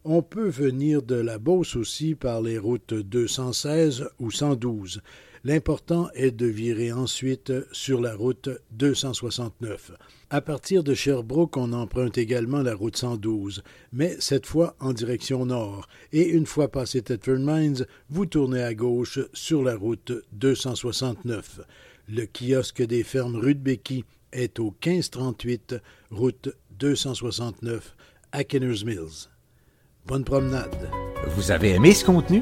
On 0.05 0.21
peut 0.21 0.49
venir 0.49 1.01
de 1.01 1.15
la 1.15 1.37
Beauce 1.37 1.75
aussi 1.75 2.15
par 2.15 2.41
les 2.41 2.57
routes 2.57 2.93
216 2.93 4.09
ou 4.19 4.31
112. 4.31 5.01
L'important 5.43 6.09
est 6.13 6.31
de 6.31 6.45
virer 6.45 6.91
ensuite 6.91 7.53
sur 7.71 8.01
la 8.01 8.15
route 8.15 8.49
269. 8.71 9.91
À 10.29 10.41
partir 10.41 10.83
de 10.83 10.93
Sherbrooke, 10.93 11.57
on 11.57 11.73
emprunte 11.73 12.17
également 12.17 12.61
la 12.61 12.75
route 12.75 12.97
112, 12.97 13.63
mais 13.93 14.15
cette 14.19 14.45
fois 14.45 14.75
en 14.79 14.93
direction 14.93 15.45
nord. 15.45 15.87
Et 16.11 16.27
une 16.27 16.45
fois 16.45 16.69
passé 16.69 17.01
Thetford 17.01 17.39
Mines, 17.39 17.85
vous 18.09 18.25
tournez 18.25 18.61
à 18.61 18.73
gauche 18.73 19.19
sur 19.33 19.63
la 19.63 19.75
route 19.75 20.11
269. 20.33 21.61
Le 22.09 22.25
kiosque 22.25 22.81
des 22.81 23.03
fermes 23.03 23.37
Rudbecki 23.37 24.03
est 24.31 24.59
au 24.59 24.75
1538 24.85 25.75
route 26.11 26.49
269 26.77 27.95
à 28.31 28.43
Kenner's 28.43 28.83
Mills. 28.83 29.29
Bonne 30.05 30.23
promenade. 30.23 30.89
Vous 31.35 31.51
avez 31.51 31.71
aimé 31.71 31.93
ce 31.93 32.05
contenu? 32.05 32.41